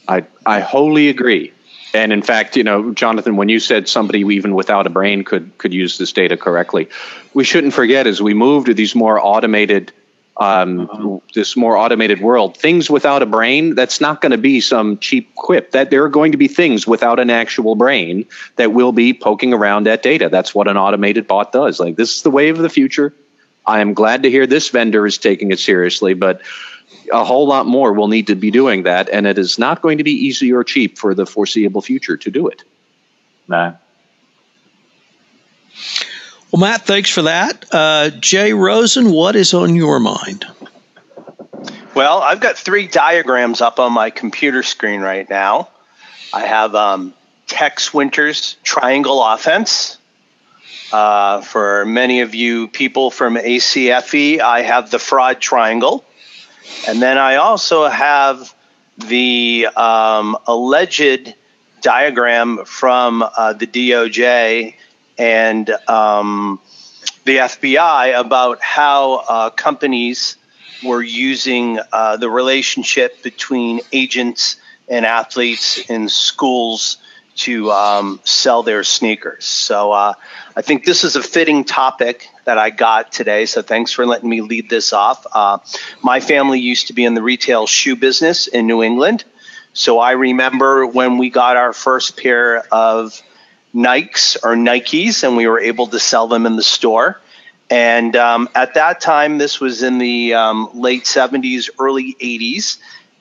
[0.07, 1.53] I, I wholly agree.
[1.93, 5.57] And in fact, you know, Jonathan, when you said somebody even without a brain could
[5.57, 6.87] could use this data correctly,
[7.33, 9.91] we shouldn't forget as we move to these more automated
[10.37, 12.55] um, this more automated world.
[12.55, 15.71] Things without a brain, that's not going to be some cheap quip.
[15.71, 19.53] That there are going to be things without an actual brain that will be poking
[19.53, 20.29] around at data.
[20.29, 21.79] That's what an automated bot does.
[21.79, 23.13] Like this is the way of the future.
[23.69, 26.41] I am glad to hear this vendor is taking it seriously, but
[27.13, 29.99] a whole lot more will need to be doing that, and it is not going
[29.99, 32.63] to be easy or cheap for the foreseeable future to do it.
[33.47, 33.77] No.
[36.51, 37.63] Well, Matt, thanks for that.
[37.71, 40.45] Uh, Jay Rosen, what is on your mind?
[41.93, 45.69] Well, I've got three diagrams up on my computer screen right now.
[46.33, 47.13] I have um,
[47.45, 49.98] Tex Winter's triangle offense.
[50.91, 56.03] Uh, for many of you people from ACFE, I have the fraud triangle.
[56.87, 58.53] And then I also have
[58.97, 61.33] the um, alleged
[61.81, 64.75] diagram from uh, the DOJ
[65.17, 66.59] and um,
[67.25, 70.37] the FBI about how uh, companies
[70.83, 76.97] were using uh, the relationship between agents and athletes in schools
[77.39, 79.45] to um, sell their sneakers.
[79.45, 80.13] So uh,
[80.55, 83.45] I think this is a fitting topic that I got today.
[83.45, 85.25] So thanks for letting me lead this off.
[85.31, 85.59] Uh,
[86.01, 89.23] my family used to be in the retail shoe business in New England.
[89.73, 93.21] So I remember when we got our first pair of
[93.73, 97.21] Nikes or Nikes, and we were able to sell them in the store.
[97.69, 102.79] And um, at that time, this was in the um, late 70s, early 80s.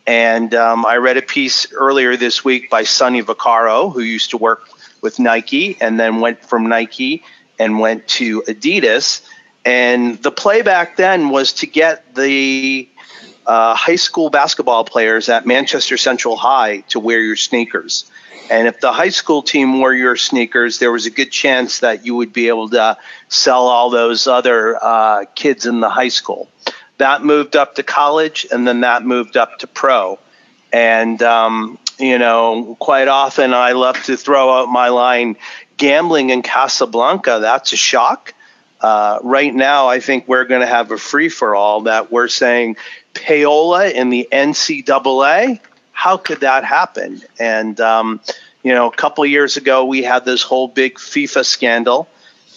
[0.09, 4.39] And um, I read a piece earlier this week by Sonny Vaccaro, who used to
[4.39, 4.67] work
[5.03, 7.23] with Nike and then went from Nike
[7.59, 9.21] and went to Adidas.
[9.67, 12.89] And the play back then was to get the
[13.47, 18.11] uh, high school basketball players at Manchester Central High to wear your sneakers.
[18.51, 22.07] And if the high school team wore your sneakers, there was a good chance that
[22.07, 22.97] you would be able to
[23.29, 26.49] sell all those other uh, kids in the high school.
[26.99, 30.19] That moved up to college, and then that moved up to pro.
[30.73, 35.37] And, um, you know, quite often I love to throw out my line
[35.77, 38.35] gambling in Casablanca, that's a shock.
[38.81, 42.29] Uh, right now, I think we're going to have a free for all that we're
[42.29, 42.77] saying
[43.15, 45.61] payola in the NCAA
[45.99, 47.21] how could that happen?
[47.41, 48.21] And um,
[48.63, 52.09] you know, a couple years ago, we had this whole big FIFA scandal,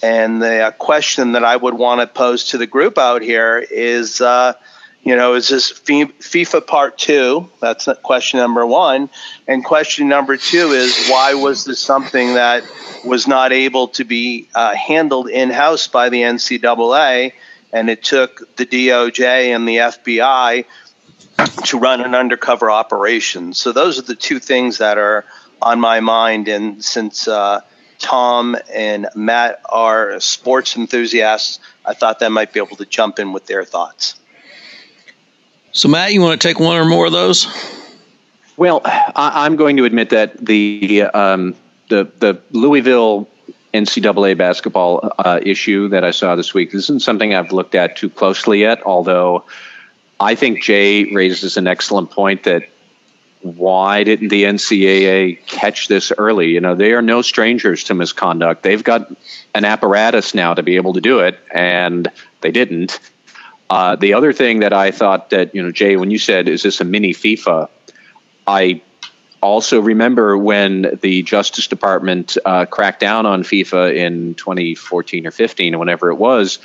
[0.02, 3.60] and the uh, question that I would want to pose to the group out here
[3.60, 4.54] is, uh,
[5.04, 7.50] you know, is this FIFA Part Two?
[7.60, 9.10] That's question number one,
[9.48, 12.64] and question number two is why was this something that
[13.06, 17.34] was not able to be uh, handled in house by the NCAA?
[17.74, 20.66] And it took the DOJ and the FBI
[21.66, 23.54] to run an undercover operation.
[23.54, 25.26] So those are the two things that are
[25.62, 26.48] on my mind.
[26.48, 27.62] And since uh,
[28.02, 33.32] Tom and Matt are sports enthusiasts, I thought that might be able to jump in
[33.32, 34.20] with their thoughts.
[35.72, 37.47] So, Matt, you want to take one or more of those?
[38.58, 41.56] Well, I, am going to admit that the um,
[41.89, 43.30] the the Louisville
[43.74, 48.10] NCAA basketball uh, issue that I saw this week isn't something I've looked at too
[48.10, 49.45] closely yet, although
[50.20, 52.64] I think Jay raises an excellent point that
[53.42, 56.50] why didn't the NCAA catch this early?
[56.50, 58.64] You know, they are no strangers to misconduct.
[58.64, 59.12] They've got
[59.54, 62.12] an apparatus now to be able to do it, and
[62.42, 63.00] they didn't.
[63.70, 66.64] Uh, the other thing that I thought that, you know, Jay, when you said, is
[66.64, 67.70] this a mini FIFA?
[68.46, 68.82] I
[69.42, 75.76] also remember when the Justice Department uh, cracked down on FIFA in 2014 or 15
[75.76, 76.60] or whenever it was,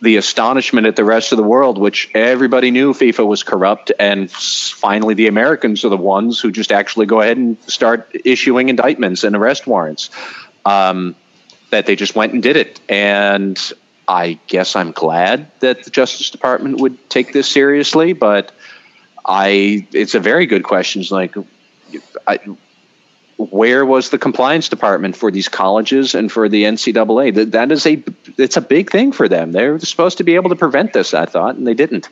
[0.00, 4.30] the astonishment at the rest of the world, which everybody knew FIFA was corrupt, and
[4.30, 9.24] finally the Americans are the ones who just actually go ahead and start issuing indictments
[9.24, 10.10] and arrest warrants.
[10.64, 11.16] Um,
[11.70, 13.72] that they just went and did it, and
[14.06, 18.52] I guess I'm glad that the Justice Department would take this seriously, but
[19.26, 21.02] I it's a very good question.
[21.02, 21.34] It's like,
[22.26, 22.38] I,
[23.38, 27.34] where was the compliance department for these colleges and for the NCAA?
[27.34, 28.02] That that is a
[28.36, 29.52] it's a big thing for them.
[29.52, 31.14] They're supposed to be able to prevent this.
[31.14, 32.08] I thought, and they didn't.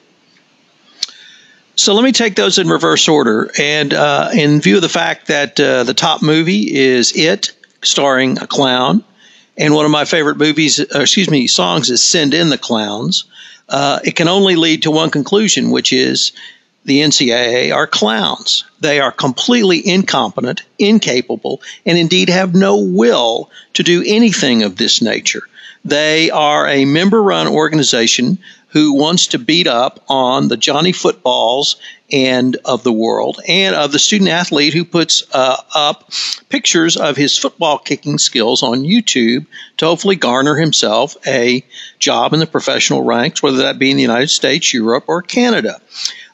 [1.75, 3.51] So let me take those in reverse order.
[3.59, 7.53] And uh, in view of the fact that uh, the top movie is It,
[7.83, 9.05] starring a clown,
[9.59, 13.25] and one of my favorite movies, uh, excuse me, songs is Send in the Clowns.
[13.69, 16.33] Uh, it can only lead to one conclusion, which is
[16.87, 18.65] the NCAA are clowns.
[18.81, 25.03] They are completely incompetent, incapable, and indeed have no will to do anything of this
[25.03, 25.43] nature.
[25.85, 31.77] They are a member run organization who wants to beat up on the Johnny Footballs
[32.13, 36.11] and of the world and of the student athlete who puts uh, up
[36.51, 39.47] pictures of his football kicking skills on YouTube
[39.79, 41.65] to hopefully garner himself a
[41.99, 45.81] job in the professional ranks, whether that be in the United States, Europe, or Canada.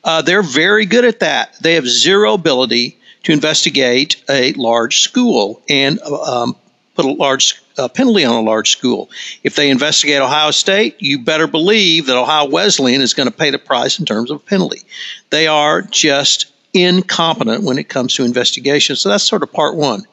[0.05, 1.57] Uh, they're very good at that.
[1.61, 6.57] They have zero ability to investigate a large school and um,
[6.95, 9.09] put a large uh, penalty on a large school.
[9.43, 13.51] If they investigate Ohio State, you better believe that Ohio Wesleyan is going to pay
[13.51, 14.81] the price in terms of penalty.
[15.31, 18.97] They are just incompetent when it comes to investigation.
[18.97, 20.05] So that's sort of part one.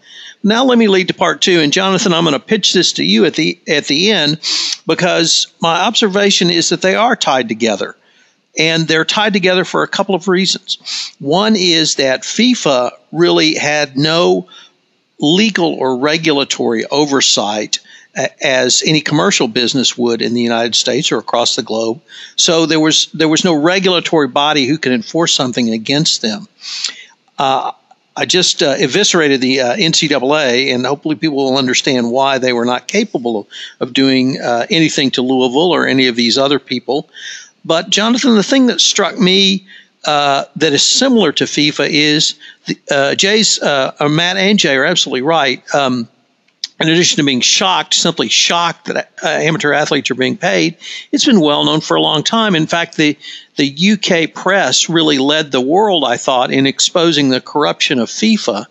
[0.43, 1.59] Now let me lead to part two.
[1.59, 4.39] And Jonathan, I'm going to pitch this to you at the at the end
[4.87, 7.95] because my observation is that they are tied together.
[8.58, 10.78] And they're tied together for a couple of reasons.
[11.20, 14.47] One is that FIFA really had no
[15.20, 17.80] legal or regulatory oversight
[18.41, 22.02] as any commercial business would in the United States or across the globe.
[22.36, 26.47] So there was there was no regulatory body who could enforce something against them.
[27.38, 27.72] Uh,
[28.16, 32.66] I just uh, eviscerated the uh, NCAA, and hopefully people will understand why they were
[32.66, 33.47] not capable of,
[33.80, 37.10] of doing uh, anything to Louisville or any of these other people.
[37.66, 39.68] But Jonathan, the thing that struck me
[40.05, 42.36] uh, that is similar to FIFA is
[42.66, 45.64] the, uh, Jay's uh, or Matt and Jay are absolutely right.
[45.76, 46.07] Um,
[46.80, 50.78] in addition to being shocked, simply shocked that uh, amateur athletes are being paid,
[51.12, 52.55] it's been well known for a long time.
[52.55, 53.18] In fact, the
[53.57, 58.66] the UK press really led the world, I thought, in exposing the corruption of FIFA.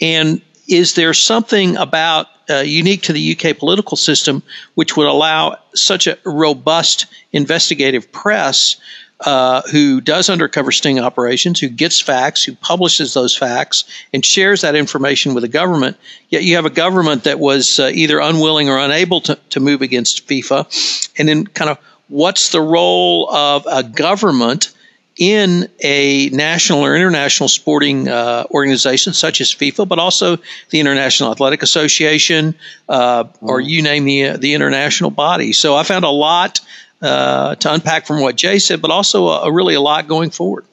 [0.00, 4.42] And is there something about uh, unique to the UK political system
[4.74, 8.76] which would allow such a robust investigative press
[9.20, 14.60] uh, who does undercover sting operations, who gets facts, who publishes those facts, and shares
[14.60, 15.96] that information with the government.
[16.28, 19.82] Yet you have a government that was uh, either unwilling or unable to, to move
[19.82, 21.10] against FIFA.
[21.18, 21.78] And then, kind of,
[22.08, 24.72] what's the role of a government
[25.18, 30.38] in a national or international sporting uh, organization such as FIFA, but also
[30.70, 32.54] the International Athletic Association,
[32.88, 33.68] uh, or mm-hmm.
[33.68, 35.52] you name the the international body.
[35.52, 36.60] So I found a lot
[37.02, 40.30] uh, to unpack from what Jay said, but also a, a really a lot going
[40.30, 40.64] forward.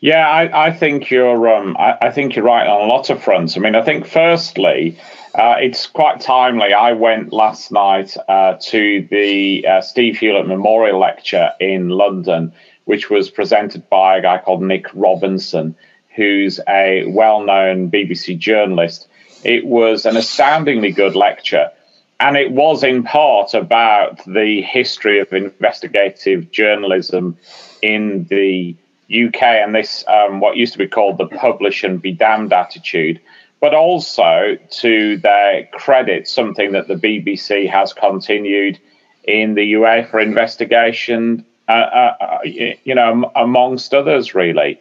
[0.00, 1.48] Yeah, I, I think you're.
[1.48, 3.56] Um, I, I, think you're right on a lot of fronts.
[3.56, 4.98] I mean, I think firstly,
[5.34, 6.72] uh, it's quite timely.
[6.72, 12.52] I went last night uh, to the uh, Steve Hewlett Memorial Lecture in London,
[12.86, 15.76] which was presented by a guy called Nick Robinson,
[16.16, 19.06] who's a well-known BBC journalist.
[19.44, 21.70] It was an astoundingly good lecture
[22.18, 27.36] and it was in part about the history of investigative journalism
[27.82, 28.74] in the
[29.10, 33.20] UK and this um, what used to be called the publish and be damned attitude,
[33.60, 38.78] but also to their credit, something that the BBC has continued
[39.24, 44.80] in the UEFA investigation, uh, uh, uh, you know, amongst others, really.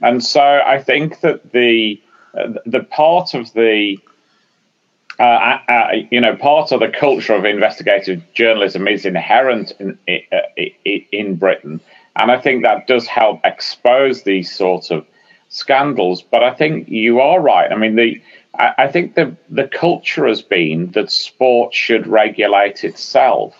[0.00, 2.00] And so I think that the
[2.64, 3.98] the part of the
[5.18, 11.04] uh, uh, you know, part of the culture of investigative journalism is inherent in, in,
[11.12, 11.80] in Britain,
[12.16, 15.06] and I think that does help expose these sorts of
[15.50, 16.22] scandals.
[16.22, 17.70] But I think you are right.
[17.70, 18.22] I mean, the
[18.54, 23.59] I, I think the the culture has been that sport should regulate itself,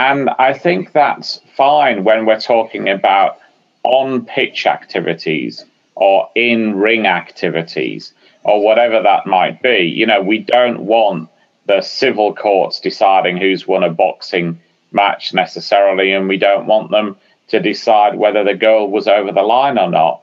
[0.00, 3.38] and I think that's fine when we're talking about
[3.82, 5.62] on pitch activities
[5.94, 9.80] or in ring activities or whatever that might be.
[9.80, 11.28] You know, we don't want
[11.66, 14.58] the civil courts deciding who's won a boxing
[14.90, 17.14] match necessarily, and we don't want them
[17.48, 20.22] to decide whether the goal was over the line or not.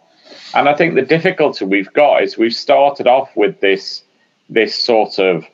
[0.56, 4.02] And I think the difficulty we've got is we've started off with this
[4.50, 5.46] this sort of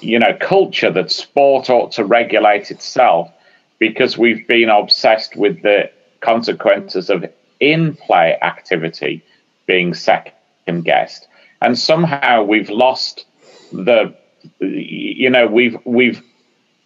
[0.00, 3.30] you know culture that sport ought to regulate itself
[3.78, 5.90] because we've been obsessed with the
[6.20, 7.24] consequences of
[7.60, 9.22] in-play activity
[9.66, 11.28] being second guessed
[11.62, 13.26] and somehow we've lost
[13.72, 14.14] the
[14.60, 16.22] you know we've we've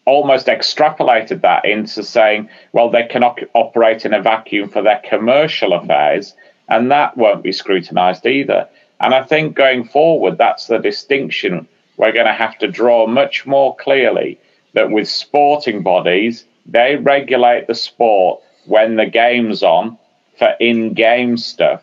[0.07, 5.01] almost extrapolated that into saying well they can op- operate in a vacuum for their
[5.09, 6.35] commercial affairs
[6.69, 8.69] and that won't be scrutinized either.
[9.01, 13.47] And i think going forward that's the distinction we're going to have to draw much
[13.47, 14.39] more clearly
[14.73, 19.99] that with sporting bodies they regulate the sport when the game's on
[20.39, 21.83] for in-game stuff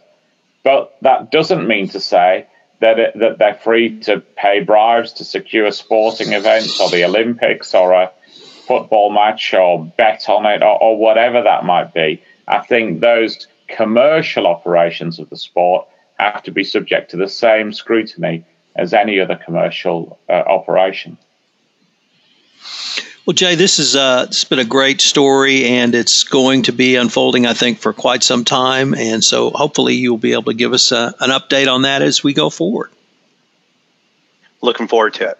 [0.64, 2.48] but that doesn't mean to say
[2.82, 7.74] that it, that they're free to pay bribes to secure sporting events or the Olympics
[7.74, 8.12] or a
[8.68, 12.22] football match or bet on it or, or whatever that might be.
[12.48, 15.88] I think those commercial operations of the sport
[16.20, 18.44] have to be subject to the same scrutiny
[18.76, 21.18] as any other commercial uh, operation.
[23.26, 26.96] Well, Jay, this is uh, it's been a great story, and it's going to be
[26.96, 28.96] unfolding, I think, for quite some time.
[28.96, 32.02] And so, hopefully, you'll be able to give us a, uh, an update on that
[32.02, 32.90] as we go forward.
[34.62, 35.40] Looking forward to it.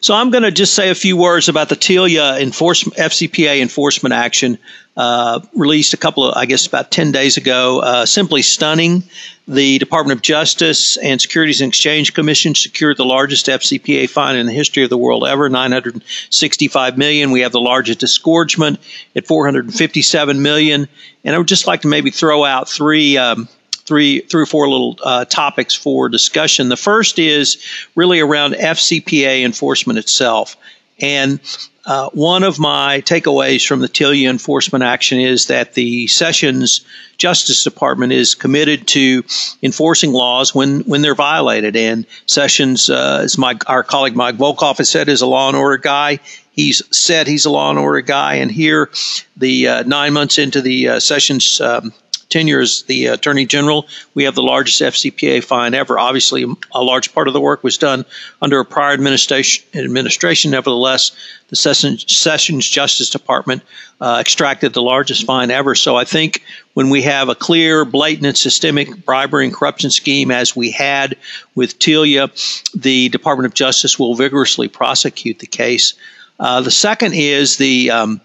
[0.00, 4.12] So I'm going to just say a few words about the Telia enforcement, FCPA enforcement
[4.12, 4.58] action
[4.96, 7.80] uh, released a couple of, I guess, about 10 days ago.
[7.80, 9.04] Uh, simply stunning.
[9.46, 14.46] The Department of Justice and Securities and Exchange Commission secured the largest FCPA fine in
[14.46, 17.30] the history of the world ever, 965 million.
[17.30, 18.78] We have the largest disgorgement
[19.16, 20.88] at 457 million.
[21.24, 23.16] And I would just like to maybe throw out three.
[23.16, 23.48] Um,
[23.88, 26.68] three, three or four little uh, topics for discussion.
[26.68, 27.56] The first is
[27.96, 30.56] really around FCPA enforcement itself.
[31.00, 31.40] And
[31.86, 36.82] uh, one of my takeaways from the Telia enforcement action is that the Sessions
[37.16, 39.24] Justice Department is committed to
[39.62, 41.76] enforcing laws when, when they're violated.
[41.76, 45.56] And Sessions, uh, as my our colleague Mike Volkov has said, is a law and
[45.56, 46.18] order guy.
[46.50, 48.90] He's said he's a law and order guy, and here,
[49.36, 51.92] the uh, nine months into the uh, Sessions um,
[52.28, 55.98] tenure as the Attorney General, we have the largest FCPA fine ever.
[55.98, 58.04] Obviously, a large part of the work was done
[58.42, 59.64] under a prior administration.
[59.74, 60.50] administration.
[60.50, 61.12] Nevertheless,
[61.48, 63.62] the Sessions, Justice Department
[64.00, 65.74] uh, extracted the largest fine ever.
[65.74, 66.42] So I think
[66.74, 71.16] when we have a clear, blatant, and systemic bribery and corruption scheme, as we had
[71.54, 72.30] with Telia,
[72.72, 75.94] the Department of Justice will vigorously prosecute the case.
[76.38, 78.20] Uh, the second is the um,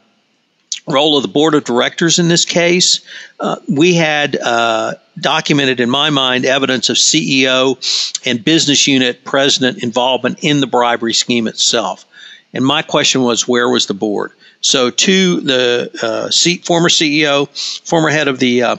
[0.88, 3.02] role of the board of directors in this case.
[3.40, 7.78] Uh, we had uh, documented, in my mind, evidence of CEO
[8.26, 12.06] and business unit president involvement in the bribery scheme itself.
[12.54, 14.32] And my question was, where was the board?
[14.62, 17.50] So, to the uh, former CEO,
[17.86, 18.76] former head of the uh,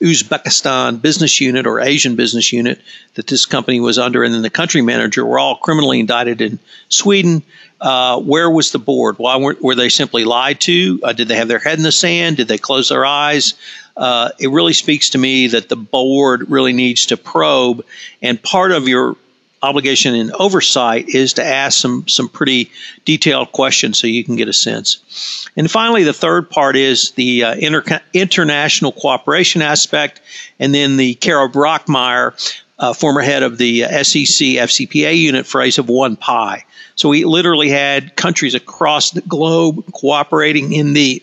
[0.00, 2.80] Uzbekistan business unit or Asian business unit
[3.14, 6.58] that this company was under, and then the country manager were all criminally indicted in
[6.88, 7.42] Sweden.
[7.80, 9.18] Uh, where was the board?
[9.18, 11.00] Why were, were they simply lied to?
[11.02, 12.36] Uh, did they have their head in the sand?
[12.36, 13.54] Did they close their eyes?
[13.96, 17.84] Uh, it really speaks to me that the board really needs to probe.
[18.22, 19.16] And part of your
[19.62, 22.70] obligation and oversight is to ask some some pretty
[23.04, 25.48] detailed questions so you can get a sense.
[25.56, 30.20] And finally, the third part is the uh, inter- international cooperation aspect,
[30.58, 35.78] and then the Kara Brockmeyer, uh, former head of the uh, SEC FCPA unit, phrase
[35.78, 36.64] of one pie.
[36.98, 41.22] So we literally had countries across the globe cooperating in the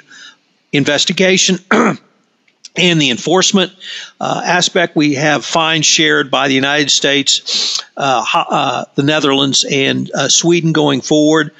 [0.72, 1.58] investigation.
[1.70, 2.00] and
[3.02, 3.74] the enforcement
[4.22, 10.10] uh, aspect, we have fines shared by the United States, uh, uh, the Netherlands, and
[10.14, 11.52] uh, Sweden going forward.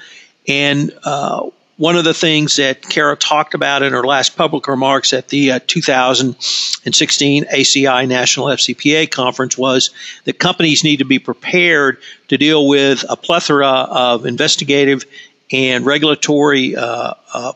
[0.48, 5.12] And uh, one of the things that Kara talked about in her last public remarks
[5.12, 9.90] at the uh, 2016 ACI National FCPA conference was
[10.24, 11.98] that companies need to be prepared
[12.30, 15.04] to deal with a plethora of investigative
[15.52, 17.54] and regulatory uh, uh,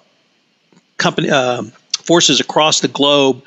[0.97, 3.41] company um, forces across the globe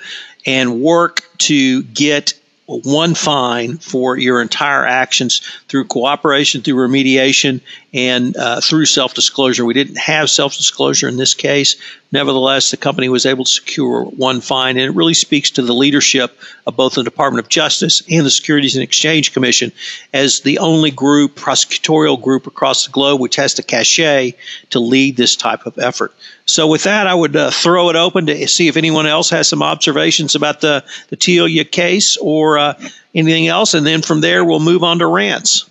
[0.46, 2.34] and work to get
[2.66, 7.60] one fine for your entire actions through cooperation, through remediation,
[7.94, 9.64] and uh, through self disclosure.
[9.64, 11.76] We didn't have self disclosure in this case.
[12.10, 15.72] Nevertheless, the company was able to secure one fine, and it really speaks to the
[15.72, 19.72] leadership of both the Department of Justice and the Securities and Exchange Commission
[20.12, 24.34] as the only group, prosecutorial group across the globe, which has the cachet
[24.70, 26.14] to lead this type of effort.
[26.44, 29.48] So, with that, I would uh, throw it open to see if anyone else has
[29.48, 32.74] some observations about the, the Telia case or uh,
[33.14, 35.68] anything else, and then from there, we'll move on to rants.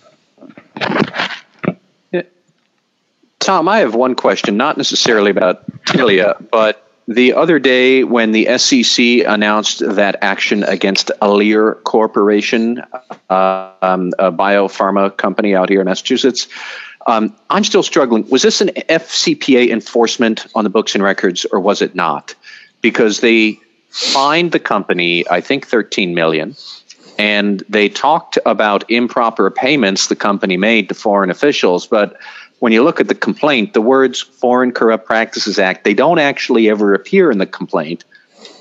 [3.42, 8.56] Tom, I have one question, not necessarily about Telia, but the other day when the
[8.56, 12.84] SEC announced that action against Alere Corporation,
[13.28, 16.46] uh, um, a biopharma company out here in Massachusetts,
[17.08, 18.28] um, I'm still struggling.
[18.28, 22.36] Was this an FCPA enforcement on the books and records, or was it not?
[22.80, 26.54] Because they fined the company, I think, 13 million,
[27.18, 32.16] and they talked about improper payments the company made to foreign officials, but
[32.62, 36.70] when you look at the complaint, the words Foreign Corrupt Practices Act, they don't actually
[36.70, 38.04] ever appear in the complaint.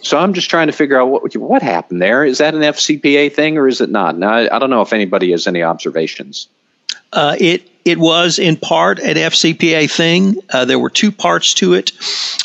[0.01, 2.25] So I'm just trying to figure out what what happened there.
[2.25, 4.17] Is that an FCPA thing or is it not?
[4.17, 6.47] Now I, I don't know if anybody has any observations.
[7.13, 10.35] Uh, it it was in part an FCPA thing.
[10.49, 11.91] Uh, there were two parts to it.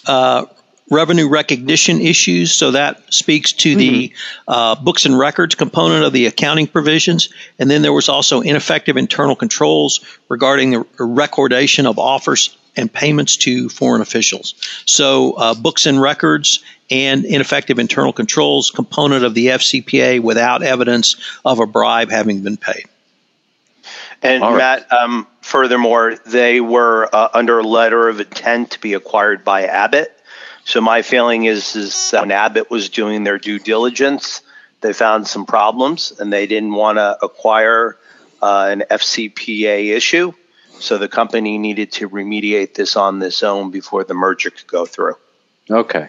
[0.05, 0.45] Uh,
[0.91, 2.53] revenue recognition issues.
[2.53, 3.79] So that speaks to mm-hmm.
[3.79, 4.13] the
[4.49, 7.29] uh, books and records component of the accounting provisions.
[7.59, 13.37] And then there was also ineffective internal controls regarding the recordation of offers and payments
[13.39, 14.55] to foreign officials.
[14.85, 21.17] So uh, books and records and ineffective internal controls component of the FCPA without evidence
[21.45, 22.85] of a bribe having been paid.
[24.23, 24.57] And right.
[24.57, 29.65] Matt, um, furthermore, they were uh, under a letter of intent to be acquired by
[29.65, 30.16] Abbott.
[30.67, 34.43] So my feeling is is when Abbott was doing their due diligence,
[34.81, 37.97] they found some problems and they didn't want to acquire
[38.43, 40.33] uh, an FCPA issue.
[40.81, 44.85] So the company needed to remediate this on its own before the merger could go
[44.87, 45.15] through.
[45.71, 46.09] Okay.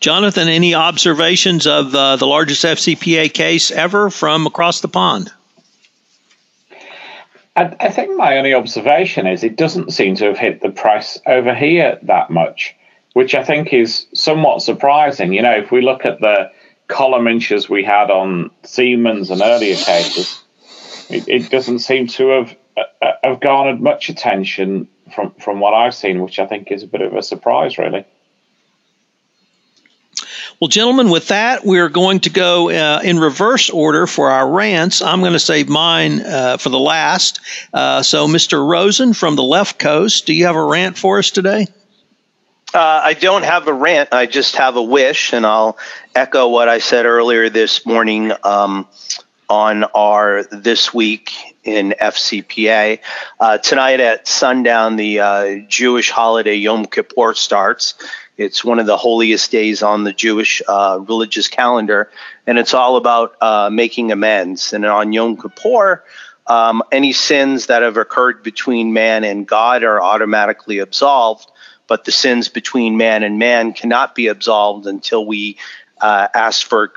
[0.00, 5.32] Jonathan, any observations of uh, the largest FCPA case ever from across the pond?
[7.58, 11.20] I, I think my only observation is it doesn't seem to have hit the price
[11.26, 12.76] over here that much,
[13.14, 15.32] which I think is somewhat surprising.
[15.32, 16.52] You know, if we look at the
[16.86, 20.40] column inches we had on Siemens and earlier cases,
[21.10, 25.96] it, it doesn't seem to have uh, have garnered much attention from from what I've
[25.96, 28.04] seen, which I think is a bit of a surprise, really.
[30.60, 35.00] Well, gentlemen, with that, we're going to go uh, in reverse order for our rants.
[35.00, 37.40] I'm going to save mine uh, for the last.
[37.72, 38.68] Uh, so, Mr.
[38.68, 41.68] Rosen from the left coast, do you have a rant for us today?
[42.74, 44.12] Uh, I don't have a rant.
[44.12, 45.78] I just have a wish, and I'll
[46.16, 48.88] echo what I said earlier this morning um,
[49.48, 51.30] on our This Week
[51.62, 52.98] in FCPA.
[53.38, 57.94] Uh, tonight at sundown, the uh, Jewish holiday Yom Kippur starts.
[58.38, 62.08] It's one of the holiest days on the Jewish uh, religious calendar,
[62.46, 64.72] and it's all about uh, making amends.
[64.72, 66.04] And on Yom Kippur,
[66.46, 71.50] um, any sins that have occurred between man and God are automatically absolved,
[71.88, 75.58] but the sins between man and man cannot be absolved until we
[76.00, 76.92] uh, ask for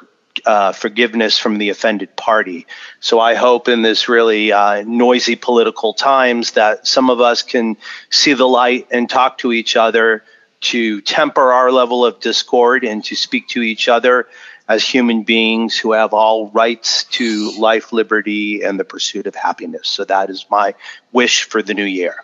[0.46, 2.68] uh, forgiveness from the offended party.
[3.00, 7.78] So I hope in this really uh, noisy political times that some of us can
[8.12, 10.24] see the light and talk to each other
[10.62, 14.28] to temper our level of discord and to speak to each other
[14.68, 19.90] as human beings who have all rights to life, liberty, and the pursuit of happiness.
[19.90, 20.76] So that is my
[21.12, 22.16] wish for the new year.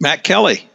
[0.00, 0.68] Matt Kelly.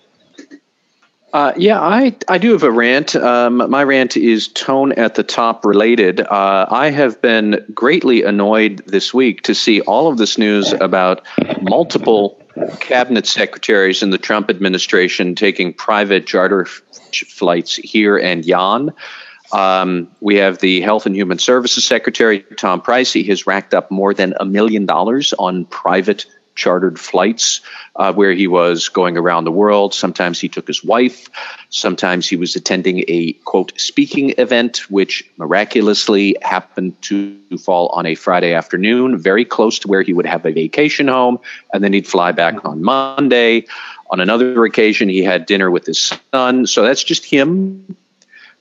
[1.33, 3.15] Uh, yeah, I, I do have a rant.
[3.15, 6.21] Um, my rant is tone at the top related.
[6.21, 11.25] Uh, I have been greatly annoyed this week to see all of this news about
[11.61, 12.41] multiple
[12.79, 18.93] cabinet secretaries in the Trump administration taking private charter flights here and yon.
[19.51, 23.13] Um, we have the Health and Human Services Secretary, Tom Price.
[23.13, 26.25] He has racked up more than a million dollars on private
[26.57, 27.61] chartered flights
[27.95, 29.93] uh, where he was going around the world.
[29.93, 31.29] Sometimes he took his wife.
[31.69, 38.15] Sometimes he was attending a quote speaking event, which miraculously happened to fall on a
[38.15, 41.39] Friday afternoon, very close to where he would have a vacation home,
[41.71, 43.65] and then he'd fly back on Monday.
[44.09, 46.65] On another occasion, he had dinner with his son.
[46.65, 47.95] So that's just him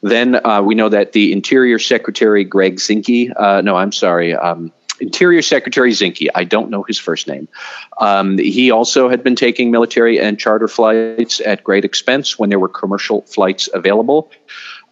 [0.03, 4.73] then uh, we know that the Interior Secretary Greg Zinke, uh, no, I'm sorry, um,
[5.01, 7.49] Interior Secretary Zinke, I don't know his first name.
[7.99, 12.59] Um, he also had been taking military and charter flights at great expense when there
[12.59, 14.31] were commercial flights available.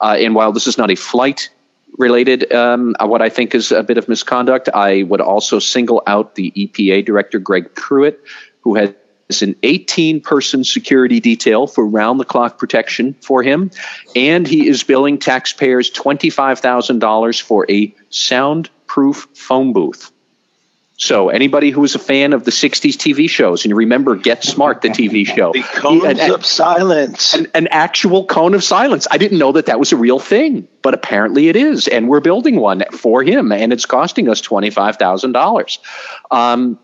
[0.00, 1.50] Uh, and while this is not a flight
[1.98, 4.68] related, um, what I think is a bit of misconduct.
[4.74, 8.20] I would also single out the EPA director, Greg Pruitt,
[8.61, 8.94] who has
[9.40, 13.70] an 18 person security detail for round the clock protection for him.
[14.14, 17.94] And he is billing taxpayers $25,000 for a
[18.95, 20.11] soundproof phone booth.
[20.97, 24.45] So, anybody who was a fan of the 60s TV shows, and you remember Get
[24.45, 27.34] Smart, the TV show, the cones an, of silence.
[27.34, 29.09] An, an, actual cone of silence.
[29.11, 31.88] I didn't know that that was a real thing, but apparently it is.
[31.88, 35.78] And we're building one for him, and it's costing us $25,000.
[36.30, 36.78] Um,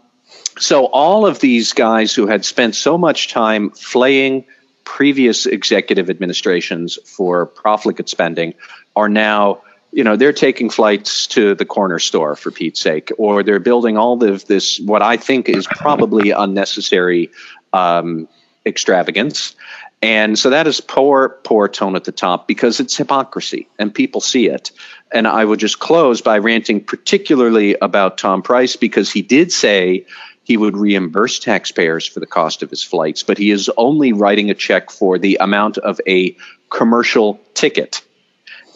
[0.59, 4.45] so, all of these guys who had spent so much time flaying
[4.83, 8.55] previous executive administrations for profligate spending
[8.97, 13.43] are now you know they're taking flights to the corner store for Pete's sake, or
[13.43, 17.31] they're building all of this what I think is probably unnecessary
[17.73, 18.29] um,
[18.67, 19.55] extravagance,
[20.03, 24.21] and so that is poor, poor tone at the top because it's hypocrisy and people
[24.21, 24.71] see it.
[25.13, 30.07] And I would just close by ranting particularly about Tom Price because he did say
[30.45, 34.51] he would reimburse taxpayers for the cost of his flights, but he is only writing
[34.51, 36.35] a check for the amount of a
[36.71, 38.03] commercial ticket.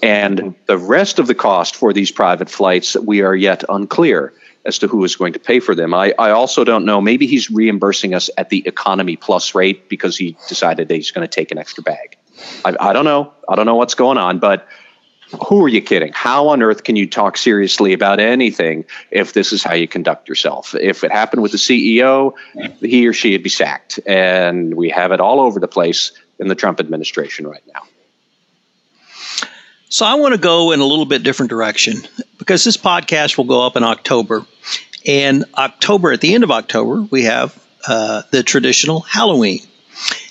[0.05, 0.49] And hmm.
[0.67, 4.35] the rest of the cost for these private flights, we are yet unclear
[4.67, 5.95] as to who is going to pay for them.
[5.95, 7.01] I, I also don't know.
[7.01, 11.27] Maybe he's reimbursing us at the economy plus rate because he decided that he's going
[11.27, 12.17] to take an extra bag.
[12.65, 13.33] I, I don't know.
[13.49, 14.69] I don't know what's going on, but
[15.47, 16.13] who are you kidding?
[16.13, 20.29] How on earth can you talk seriously about anything if this is how you conduct
[20.29, 20.75] yourself?
[20.75, 22.35] If it happened with the CEO,
[22.81, 24.01] he or she would be sacked.
[24.07, 27.83] And we have it all over the place in the Trump administration right now.
[29.95, 32.03] So I want to go in a little bit different direction
[32.37, 34.45] because this podcast will go up in October.
[35.07, 39.61] And October, at the end of October, we have uh, the traditional Halloween.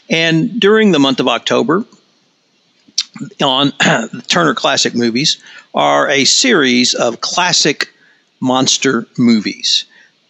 [0.09, 1.86] And during the month of October,
[3.41, 3.72] on
[4.28, 5.41] Turner Classic Movies,
[5.74, 7.88] are a series of classic
[8.41, 9.86] monster movies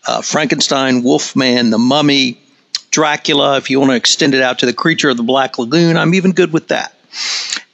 [0.06, 2.40] uh, Frankenstein, Wolfman, The Mummy,
[2.92, 3.58] Dracula.
[3.58, 6.14] If you want to extend it out to The Creature of the Black Lagoon, I'm
[6.14, 6.93] even good with that.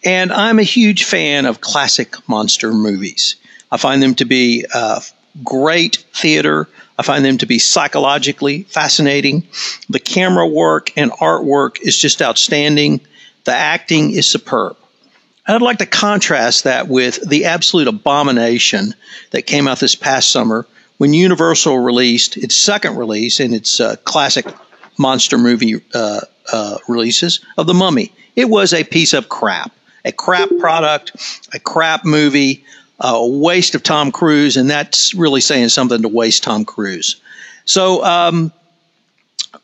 [0.04, 3.36] And I'm a huge fan of classic monster movies.
[3.72, 5.02] I find them to be uh,
[5.44, 6.68] great theater.
[6.98, 9.48] I find them to be psychologically fascinating.
[9.90, 13.02] The camera work and artwork is just outstanding.
[13.46, 14.78] The acting is superb.
[15.48, 18.94] I'd like to contrast that with the absolute abomination
[19.32, 20.68] that came out this past summer
[20.98, 24.46] when Universal released its second release in its uh, classic
[25.00, 26.22] monster movie uh,
[26.54, 28.12] uh, releases of The Mummy.
[28.36, 29.72] It was a piece of crap
[30.06, 32.64] a crap product, a crap movie,
[33.00, 37.22] a waste of Tom Cruise, and that's really saying something to waste Tom Cruise.
[37.66, 38.52] So, um,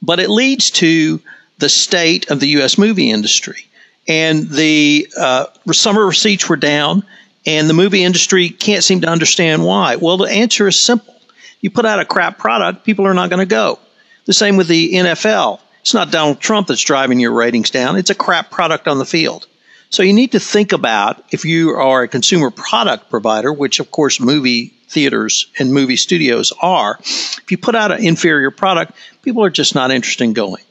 [0.02, 1.22] but it leads to
[1.58, 2.78] the state of the U.S.
[2.78, 3.66] movie industry.
[4.08, 7.04] And the uh, summer receipts were down,
[7.46, 9.96] and the movie industry can't seem to understand why.
[9.96, 11.16] Well, the answer is simple.
[11.62, 13.80] You put out a crap product, people are not going to go.
[14.26, 15.60] The same with the NFL.
[15.82, 19.06] It's not Donald Trump that's driving your ratings down, it's a crap product on the
[19.06, 19.48] field.
[19.90, 23.92] So you need to think about if you are a consumer product provider, which of
[23.92, 29.44] course movie theaters and movie studios are, if you put out an inferior product, people
[29.44, 30.64] are just not interested in going.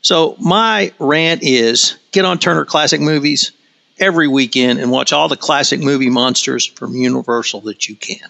[0.00, 3.52] So my rant is get on Turner Classic Movies
[3.98, 8.28] every weekend and watch all the classic movie monsters from Universal that you can.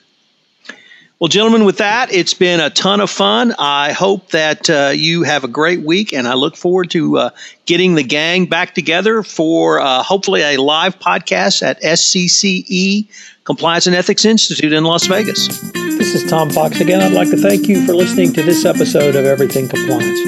[1.23, 3.55] Well, gentlemen, with that, it's been a ton of fun.
[3.57, 7.31] I hope that uh, you have a great week, and I look forward to uh,
[7.64, 13.07] getting the gang back together for uh, hopefully a live podcast at SCCE
[13.45, 15.47] Compliance and Ethics Institute in Las Vegas.
[15.70, 17.01] This is Tom Fox again.
[17.01, 20.18] I'd like to thank you for listening to this episode of Everything Compliance.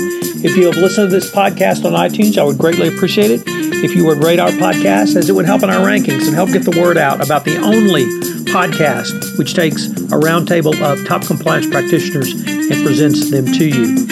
[0.45, 3.43] If you have listened to this podcast on iTunes, I would greatly appreciate it
[3.83, 6.53] if you would rate our podcast, as it would help in our rankings and help
[6.53, 8.05] get the word out about the only
[8.45, 14.07] podcast, which takes a roundtable of top compliance practitioners and presents them to you.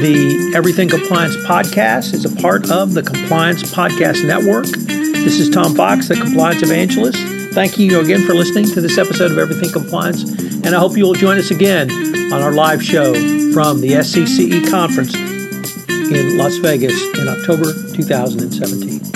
[0.00, 4.66] The Everything Compliance podcast is a part of the Compliance Podcast Network.
[4.66, 7.18] This is Tom Fox, the Compliance Evangelist.
[7.54, 10.22] Thank you again for listening to this episode of Everything Compliance,
[10.64, 11.90] and I hope you will join us again
[12.32, 13.14] on our live show
[13.52, 19.15] from the SCCE conference in Las Vegas in October 2017.